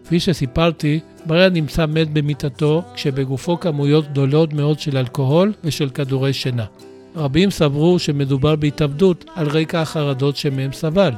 כפי 0.04 0.20
שסיפרתי, 0.20 1.00
בריאן 1.26 1.52
נמצא 1.52 1.86
מת 1.86 2.12
במיטתו 2.12 2.82
כשבגופו 2.94 3.60
כמויות 3.60 4.10
גדולות 4.10 4.52
מאוד 4.52 4.80
של 4.80 4.96
אלכוהול 4.96 5.52
ושל 5.64 5.88
כדורי 5.88 6.32
שינה. 6.32 6.64
רבים 7.16 7.50
סברו 7.50 7.98
שמדובר 7.98 8.56
בהתאבדות 8.56 9.24
על 9.34 9.48
רקע 9.48 9.80
החרדות 9.80 10.36
שמהם 10.36 10.72
סבל. 10.72 11.12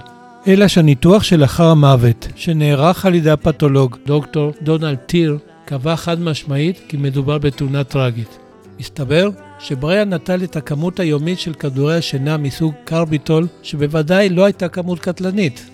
אלא 0.46 0.68
שהניתוח 0.68 1.22
שלאחר 1.22 1.64
המוות, 1.66 2.28
שנערך 2.36 3.06
על 3.06 3.14
ידי 3.14 3.30
הפתולוג 3.30 3.96
דוקטור 4.06 4.52
דונלד 4.62 4.96
טיר, 4.96 5.38
קבע 5.64 5.96
חד 5.96 6.20
משמעית 6.20 6.80
כי 6.88 6.96
מדובר 6.96 7.38
בתאונה 7.38 7.84
טרגית. 7.84 8.38
מסתבר 8.80 9.30
שבריאן 9.58 10.14
נטל 10.14 10.44
את 10.44 10.56
הכמות 10.56 11.00
היומית 11.00 11.38
של 11.40 11.54
כדורי 11.54 11.96
השינה 11.96 12.36
מסוג 12.36 12.74
קרביטול, 12.84 13.46
שבוודאי 13.62 14.28
לא 14.28 14.44
הייתה 14.44 14.68
כמות 14.68 14.98
קטלנית. 14.98 15.70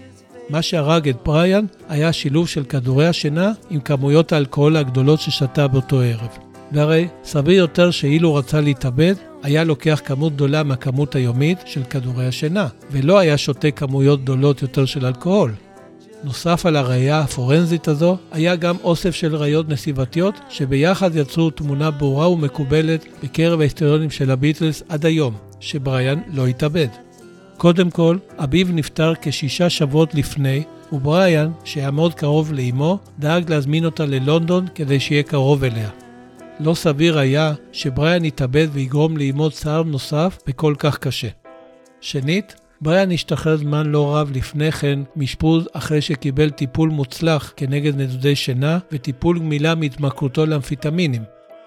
מה 0.51 0.63
שהרג 0.63 1.09
את 1.09 1.17
בריאן 1.25 1.65
היה 1.89 2.13
שילוב 2.13 2.49
של 2.49 2.65
כדורי 2.65 3.07
השינה 3.07 3.53
עם 3.71 3.81
כמויות 3.81 4.33
האלכוהול 4.33 4.77
הגדולות 4.77 5.21
ששתה 5.21 5.69
באותו 5.69 6.01
ערב. 6.01 6.39
והרי 6.73 7.09
סביר 7.25 7.55
יותר 7.55 7.91
שאילו 7.91 8.35
רצה 8.35 8.61
להתאבד, 8.61 9.15
היה 9.43 9.65
לוקח 9.65 10.01
כמות 10.05 10.33
גדולה 10.33 10.63
מהכמות 10.63 11.15
היומית 11.15 11.59
של 11.65 11.83
כדורי 11.85 12.27
השינה, 12.27 12.69
ולא 12.91 13.19
היה 13.19 13.39
שותה 13.39 13.71
כמויות 13.71 14.23
גדולות 14.23 14.63
יותר 14.63 14.85
של 14.85 15.07
אלכוהול. 15.07 15.53
נוסף 16.25 16.67
על 16.67 16.77
הראייה 16.77 17.21
הפורנזית 17.21 17.89
הזו, 17.89 18.17
היה 18.33 18.57
גם 18.57 18.77
אוסף 18.85 19.15
של 19.15 19.37
ראיות 19.37 19.69
נסיבתיות, 19.69 20.35
שביחד 20.49 21.17
יצרו 21.17 21.51
תמונה 21.51 21.91
ברורה 21.91 22.31
ומקובלת 22.31 23.05
בקרב 23.23 23.61
ההיסטוריונים 23.61 24.11
של 24.11 24.31
הביטלס 24.31 24.83
עד 24.89 25.07
היום, 25.07 25.35
שבריאן 25.61 26.21
לא 26.33 26.47
התאבד. 26.47 26.89
קודם 27.57 27.91
כל, 27.91 28.19
אביו 28.39 28.67
נפטר 28.71 29.13
כשישה 29.23 29.71
שבועות 29.71 30.15
לפני, 30.15 30.63
ובריאן, 30.93 31.51
שהיה 31.65 31.91
מאוד 31.91 32.15
קרוב 32.15 32.53
לאמו, 32.53 32.99
דאג 33.19 33.51
להזמין 33.51 33.85
אותה 33.85 34.07
ללונדון 34.07 34.67
כדי 34.75 35.01
שיהיה 35.01 35.23
קרוב 35.23 35.65
אליה. 35.65 35.91
לא 36.61 36.75
סביר 36.75 37.19
היה 37.19 37.55
שבריאן 37.73 38.25
יתאבד 38.25 38.69
ויגרום 38.73 39.17
לאמו 39.17 39.51
צער 39.51 39.83
נוסף 39.83 40.39
וכל 40.49 40.75
כך 40.79 40.99
קשה. 40.99 41.29
שנית, 42.01 42.55
בריאן 42.81 43.13
השתחרר 43.13 43.57
זמן 43.57 43.87
לא 43.87 44.17
רב 44.17 44.31
לפני 44.35 44.73
כן 44.73 44.99
מאשפוז 45.17 45.69
אחרי 45.73 46.01
שקיבל 46.01 46.51
טיפול 46.51 46.91
מוצלח 46.91 47.53
כנגד 47.57 47.97
נדודי 47.97 48.37
שינה 48.37 48.79
וטיפול 48.93 49.39
גמילה 49.39 49.75
מהתמכרותו 49.75 50.47
לאמפיטמינים. 50.47 51.23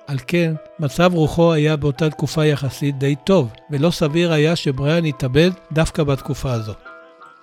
על 0.07 0.17
כן, 0.27 0.53
מצב 0.79 1.13
רוחו 1.13 1.53
היה 1.53 1.75
באותה 1.75 2.09
תקופה 2.09 2.45
יחסית 2.45 2.97
די 2.97 3.15
טוב, 3.23 3.53
ולא 3.71 3.91
סביר 3.91 4.33
היה 4.33 4.55
שבריאן 4.55 5.05
יתאבד 5.05 5.51
דווקא 5.71 6.03
בתקופה 6.03 6.51
הזו. 6.51 6.73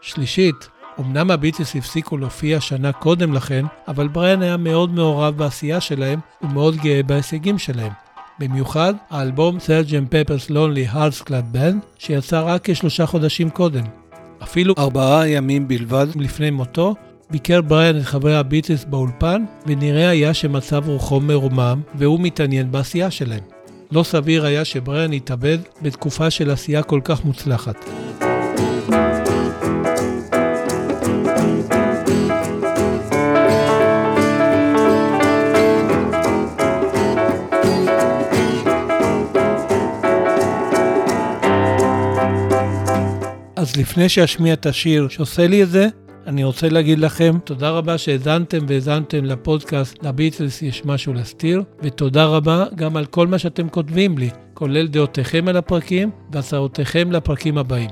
שלישית, 0.00 0.68
אמנם 1.00 1.30
הביטלס 1.30 1.76
הפסיקו 1.76 2.16
להופיע 2.16 2.60
שנה 2.60 2.92
קודם 2.92 3.34
לכן, 3.34 3.64
אבל 3.88 4.08
בריאן 4.08 4.42
היה 4.42 4.56
מאוד 4.56 4.90
מעורב 4.90 5.36
בעשייה 5.36 5.80
שלהם 5.80 6.20
ומאוד 6.42 6.76
גאה 6.76 7.02
בהישגים 7.02 7.58
שלהם. 7.58 8.05
במיוחד 8.38 8.94
האלבום 9.10 9.60
סרג'ן 9.60 10.04
פפרס 10.10 10.50
לונלי 10.50 10.86
הארדס 10.86 11.22
קלאד 11.22 11.52
בן, 11.52 11.78
שיצא 11.98 12.42
רק 12.46 12.60
כשלושה 12.64 13.06
חודשים 13.06 13.50
קודם. 13.50 13.84
אפילו 14.42 14.74
ארבעה 14.78 15.28
ימים 15.28 15.68
בלבד 15.68 16.06
לפני 16.16 16.50
מותו, 16.50 16.94
ביקר 17.30 17.60
בריאן 17.60 17.96
את 17.96 18.02
חברי 18.02 18.36
הביטלס 18.36 18.84
באולפן, 18.84 19.44
ונראה 19.66 20.08
היה 20.08 20.34
שמצב 20.34 20.88
רוחו 20.88 21.20
מרומם, 21.20 21.80
והוא 21.94 22.20
מתעניין 22.20 22.72
בעשייה 22.72 23.10
שלהם. 23.10 23.42
לא 23.92 24.02
סביר 24.02 24.46
היה 24.46 24.64
שבריאן 24.64 25.12
יתאבד 25.12 25.58
בתקופה 25.82 26.30
של 26.30 26.50
עשייה 26.50 26.82
כל 26.82 27.00
כך 27.04 27.24
מוצלחת. 27.24 27.84
לפני 43.78 44.08
שאשמיע 44.08 44.52
את 44.52 44.66
השיר 44.66 45.08
שעושה 45.08 45.46
לי 45.46 45.62
את 45.62 45.70
זה, 45.70 45.88
אני 46.26 46.44
רוצה 46.44 46.68
להגיד 46.68 46.98
לכם 46.98 47.38
תודה 47.44 47.70
רבה 47.70 47.98
שהאזנתם 47.98 48.58
והאזנתם 48.68 49.24
לפודקאסט 49.24 50.04
לביטלס 50.04 50.62
יש 50.62 50.84
משהו 50.84 51.14
להסתיר, 51.14 51.62
ותודה 51.82 52.24
רבה 52.24 52.64
גם 52.74 52.96
על 52.96 53.06
כל 53.06 53.26
מה 53.26 53.38
שאתם 53.38 53.68
כותבים 53.68 54.18
לי, 54.18 54.30
כולל 54.54 54.86
דעותיכם 54.86 55.48
על 55.48 55.56
הפרקים 55.56 56.10
והצעותיכם 56.32 57.12
לפרקים 57.12 57.58
הבאים. 57.58 57.90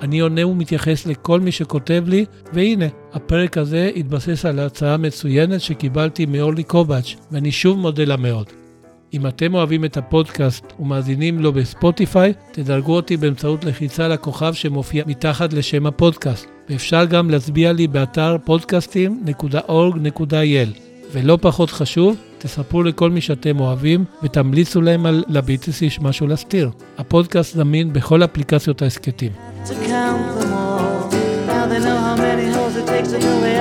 אני 0.00 0.20
עונה 0.20 0.46
ומתייחס 0.46 1.06
לכל 1.06 1.40
מי 1.40 1.52
שכותב 1.52 2.04
לי, 2.06 2.24
והנה, 2.52 2.86
הפרק 3.12 3.58
הזה 3.58 3.90
התבסס 3.96 4.44
על 4.44 4.58
הצעה 4.58 4.96
מצוינת 4.96 5.60
שקיבלתי 5.60 6.26
מאורלי 6.26 6.62
קובץ', 6.62 7.14
ואני 7.32 7.52
שוב 7.52 7.78
מודה 7.78 8.04
לה 8.04 8.16
מאוד. 8.16 8.65
אם 9.14 9.26
אתם 9.26 9.54
אוהבים 9.54 9.84
את 9.84 9.96
הפודקאסט 9.96 10.64
ומאזינים 10.80 11.38
לו 11.38 11.52
בספוטיפיי, 11.52 12.32
תדרגו 12.52 12.96
אותי 12.96 13.16
באמצעות 13.16 13.64
לחיצה 13.64 14.08
לכוכב 14.08 14.54
שמופיע 14.54 15.04
מתחת 15.06 15.52
לשם 15.52 15.86
הפודקאסט, 15.86 16.46
ואפשר 16.68 17.04
גם 17.04 17.30
להצביע 17.30 17.72
לי 17.72 17.86
באתר 17.86 18.36
podcastim.org.il. 18.46 20.78
ולא 21.12 21.38
פחות 21.40 21.70
חשוב, 21.70 22.16
תספרו 22.38 22.82
לכל 22.82 23.10
מי 23.10 23.20
שאתם 23.20 23.60
אוהבים 23.60 24.04
ותמליצו 24.22 24.80
להם 24.80 25.06
על 25.06 25.24
לביטס 25.28 25.82
יש 25.82 26.00
משהו 26.00 26.26
להסתיר. 26.26 26.70
הפודקאסט 26.98 27.56
זמין 27.56 27.92
בכל 27.92 28.24
אפליקציות 28.24 28.82
ההסכתים. 28.82 29.32
To 29.64 29.68
count 29.68 30.40
them 30.40 30.52
all. 30.52 31.10
Now 31.48 31.64
they 31.70 31.80
know 31.86 31.98
how 32.06 32.16
many 32.16 32.46
holes 32.54 32.76
it 32.76 32.86
takes 32.86 33.10
to 33.12 33.18
fill 33.20 33.40
the 33.40 33.56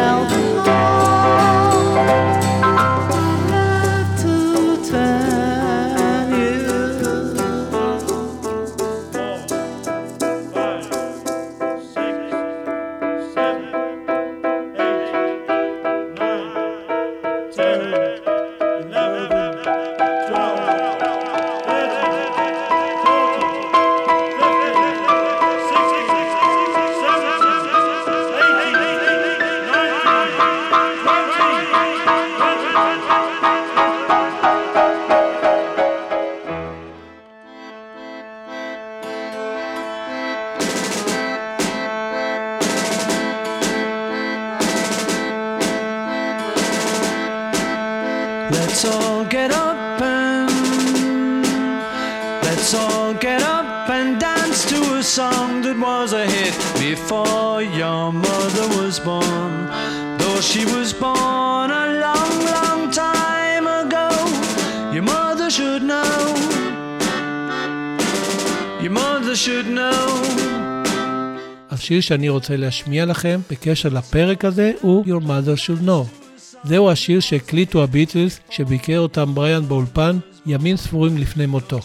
השיר 71.86 72.02
שאני 72.02 72.30
רוצה 72.30 72.58
להשמיע 72.58 73.06
לכם 73.06 73.40
בקשר 73.52 73.90
לפרק 73.90 74.46
הזה 74.46 74.72
הוא 74.82 75.06
Your 75.06 75.24
Mother 75.24 75.60
Should 75.66 75.88
Know. 75.88 76.26
זהו 76.64 76.92
השיר 76.92 77.20
שהקליטו 77.20 77.84
הביטלס 77.84 78.40
כשביקר 78.50 79.00
אותם 79.00 79.36
בריאן 79.36 79.68
באולפן 79.68 80.18
ימים 80.46 80.78
ספורים 80.78 81.18
לפני 81.18 81.46
מותו. 81.46 81.80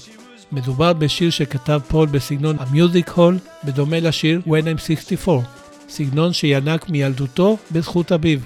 מדובר 0.53 0.93
בשיר 0.93 1.31
שכתב 1.31 1.81
פול 1.89 2.09
בסגנון 2.09 2.57
המיוזיק 2.59 3.09
הול, 3.09 3.39
בדומה 3.65 4.01
לשיר 4.01 4.41
When 4.47 4.77
I'm 4.77 4.79
64, 4.79 5.43
סגנון 5.89 6.33
שינק 6.33 6.89
מילדותו 6.89 7.57
בזכות 7.73 8.13
אביו. 8.13 8.39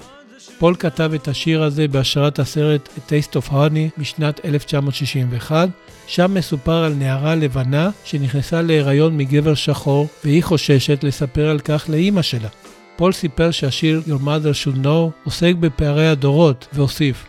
פול 0.59 0.75
כתב 0.79 1.11
את 1.15 1.29
השיר 1.29 1.63
הזה 1.63 1.89
בהשראת 1.89 2.39
הסרט 2.39 2.89
A 2.97 3.11
Taste 3.11 3.37
of 3.37 3.51
Honey 3.51 3.99
משנת 3.99 4.45
1961, 4.45 5.69
שם 6.07 6.35
מסופר 6.35 6.85
על 6.85 6.95
נערה 6.95 7.35
לבנה 7.35 7.91
שנכנסה 8.05 8.63
להיריון 8.63 9.17
מגבר 9.17 9.55
שחור 9.55 10.09
והיא 10.25 10.43
חוששת 10.43 11.05
לספר 11.05 11.49
על 11.49 11.59
כך 11.59 11.85
לאימא 11.89 12.23
שלה. 12.23 12.49
פול 12.97 13.13
סיפר 13.13 13.51
שהשיר 13.51 14.03
Your 14.07 14.25
Mother 14.25 14.55
Should 14.65 14.85
Know 14.85 15.25
עוסק 15.25 15.55
בפערי 15.61 16.09
הדורות, 16.09 16.69
והוסיף 16.73 17.25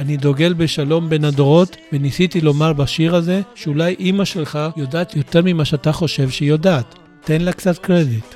אני 0.00 0.16
דוגל 0.16 0.52
בשלום 0.52 1.08
בין 1.08 1.24
הדורות, 1.24 1.76
וניסיתי 1.92 2.40
לומר 2.40 2.72
בשיר 2.72 3.14
הזה 3.14 3.40
שאולי 3.54 3.96
אימא 3.98 4.24
שלך 4.24 4.58
יודעת 4.76 5.16
יותר 5.16 5.40
ממה 5.44 5.64
שאתה 5.64 5.92
חושב 5.92 6.30
שהיא 6.30 6.48
יודעת. 6.48 6.94
תן 7.24 7.40
לה 7.40 7.52
קצת 7.52 7.78
קרדיט. 7.78 8.34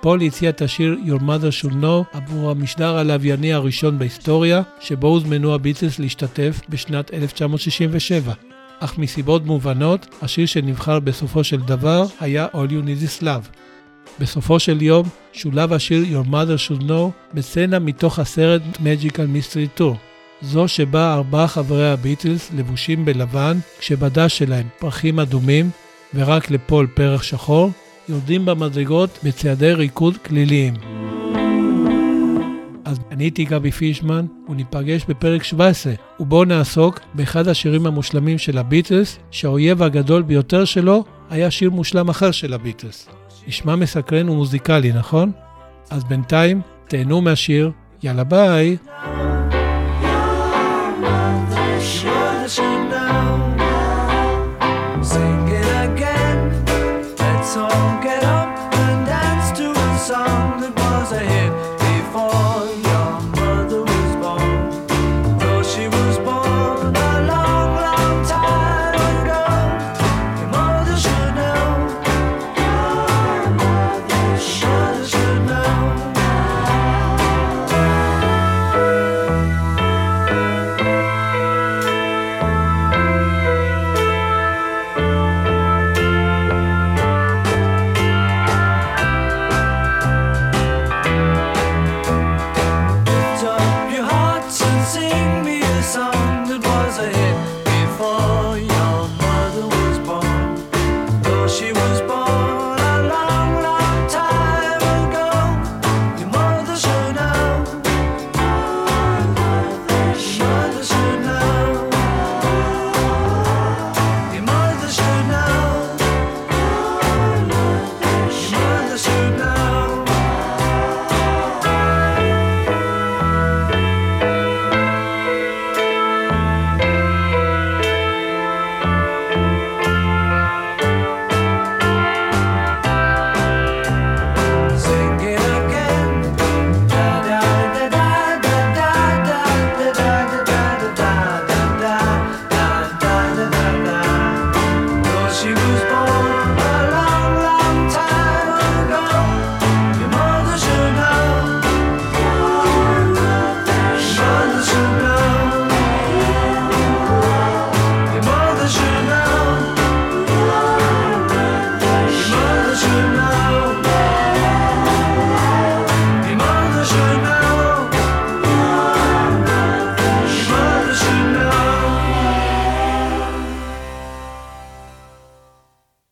פול 0.00 0.22
הציע 0.22 0.50
את 0.50 0.62
השיר 0.62 0.96
Your 1.06 1.20
Mother 1.20 1.64
Should 1.64 1.74
Know 1.82 2.16
עבור 2.18 2.50
המשדר 2.50 2.98
הלווייני 2.98 3.52
הראשון 3.52 3.98
בהיסטוריה, 3.98 4.62
שבו 4.80 5.08
הוזמנו 5.08 5.54
הביטלס 5.54 5.98
להשתתף 5.98 6.60
בשנת 6.68 7.14
1967. 7.14 8.49
אך 8.80 8.98
מסיבות 8.98 9.46
מובנות, 9.46 10.06
השיר 10.22 10.46
שנבחר 10.46 11.00
בסופו 11.00 11.44
של 11.44 11.60
דבר 11.60 12.04
היה 12.20 12.46
All 12.52 12.70
You 12.70 12.84
Need 12.84 13.20
Is 13.20 13.22
Love. 13.22 13.60
בסופו 14.20 14.58
של 14.58 14.82
יום 14.82 15.08
שולב 15.32 15.72
השיר 15.72 16.04
Your 16.04 16.26
Mother 16.26 16.68
Should 16.68 16.82
Know 16.82 17.34
בסצנה 17.34 17.78
מתוך 17.78 18.18
הסרט 18.18 18.62
Magical 18.76 19.16
Mystery 19.36 19.80
Tour. 19.80 19.94
זו 20.42 20.68
שבה 20.68 21.14
ארבעה 21.14 21.48
חברי 21.48 21.90
הביטלס 21.90 22.50
לבושים 22.56 23.04
בלבן, 23.04 23.58
כשבדש 23.78 24.38
שלהם 24.38 24.66
פרחים 24.78 25.20
אדומים 25.20 25.70
ורק 26.14 26.50
לפול 26.50 26.86
פרח 26.94 27.22
שחור, 27.22 27.70
יורדים 28.08 28.44
במדרגות 28.44 29.18
בצעדי 29.24 29.72
ריקוד 29.72 30.16
כליליים. 30.16 30.74
אז 32.90 33.00
אני 33.10 33.24
הייתי 33.24 33.44
גבי 33.44 33.70
פישמן, 33.70 34.26
וניפגש 34.48 35.04
בפרק 35.08 35.42
17, 35.42 35.92
ובו 36.20 36.44
נעסוק 36.44 37.00
באחד 37.14 37.48
השירים 37.48 37.86
המושלמים 37.86 38.38
של 38.38 38.58
הביטלס, 38.58 39.18
שהאויב 39.30 39.82
הגדול 39.82 40.22
ביותר 40.22 40.64
שלו 40.64 41.04
היה 41.30 41.50
שיר 41.50 41.70
מושלם 41.70 42.08
אחר 42.08 42.30
של 42.30 42.52
הביטלס. 42.54 43.08
נשמע 43.46 43.76
מסקרן 43.76 44.28
ומוזיקלי, 44.28 44.92
נכון? 44.92 45.32
אז 45.90 46.04
בינתיים, 46.04 46.60
תהנו 46.88 47.20
מהשיר, 47.20 47.70
יאללה 48.02 48.24
ביי. 48.24 48.76
Your 52.58 52.79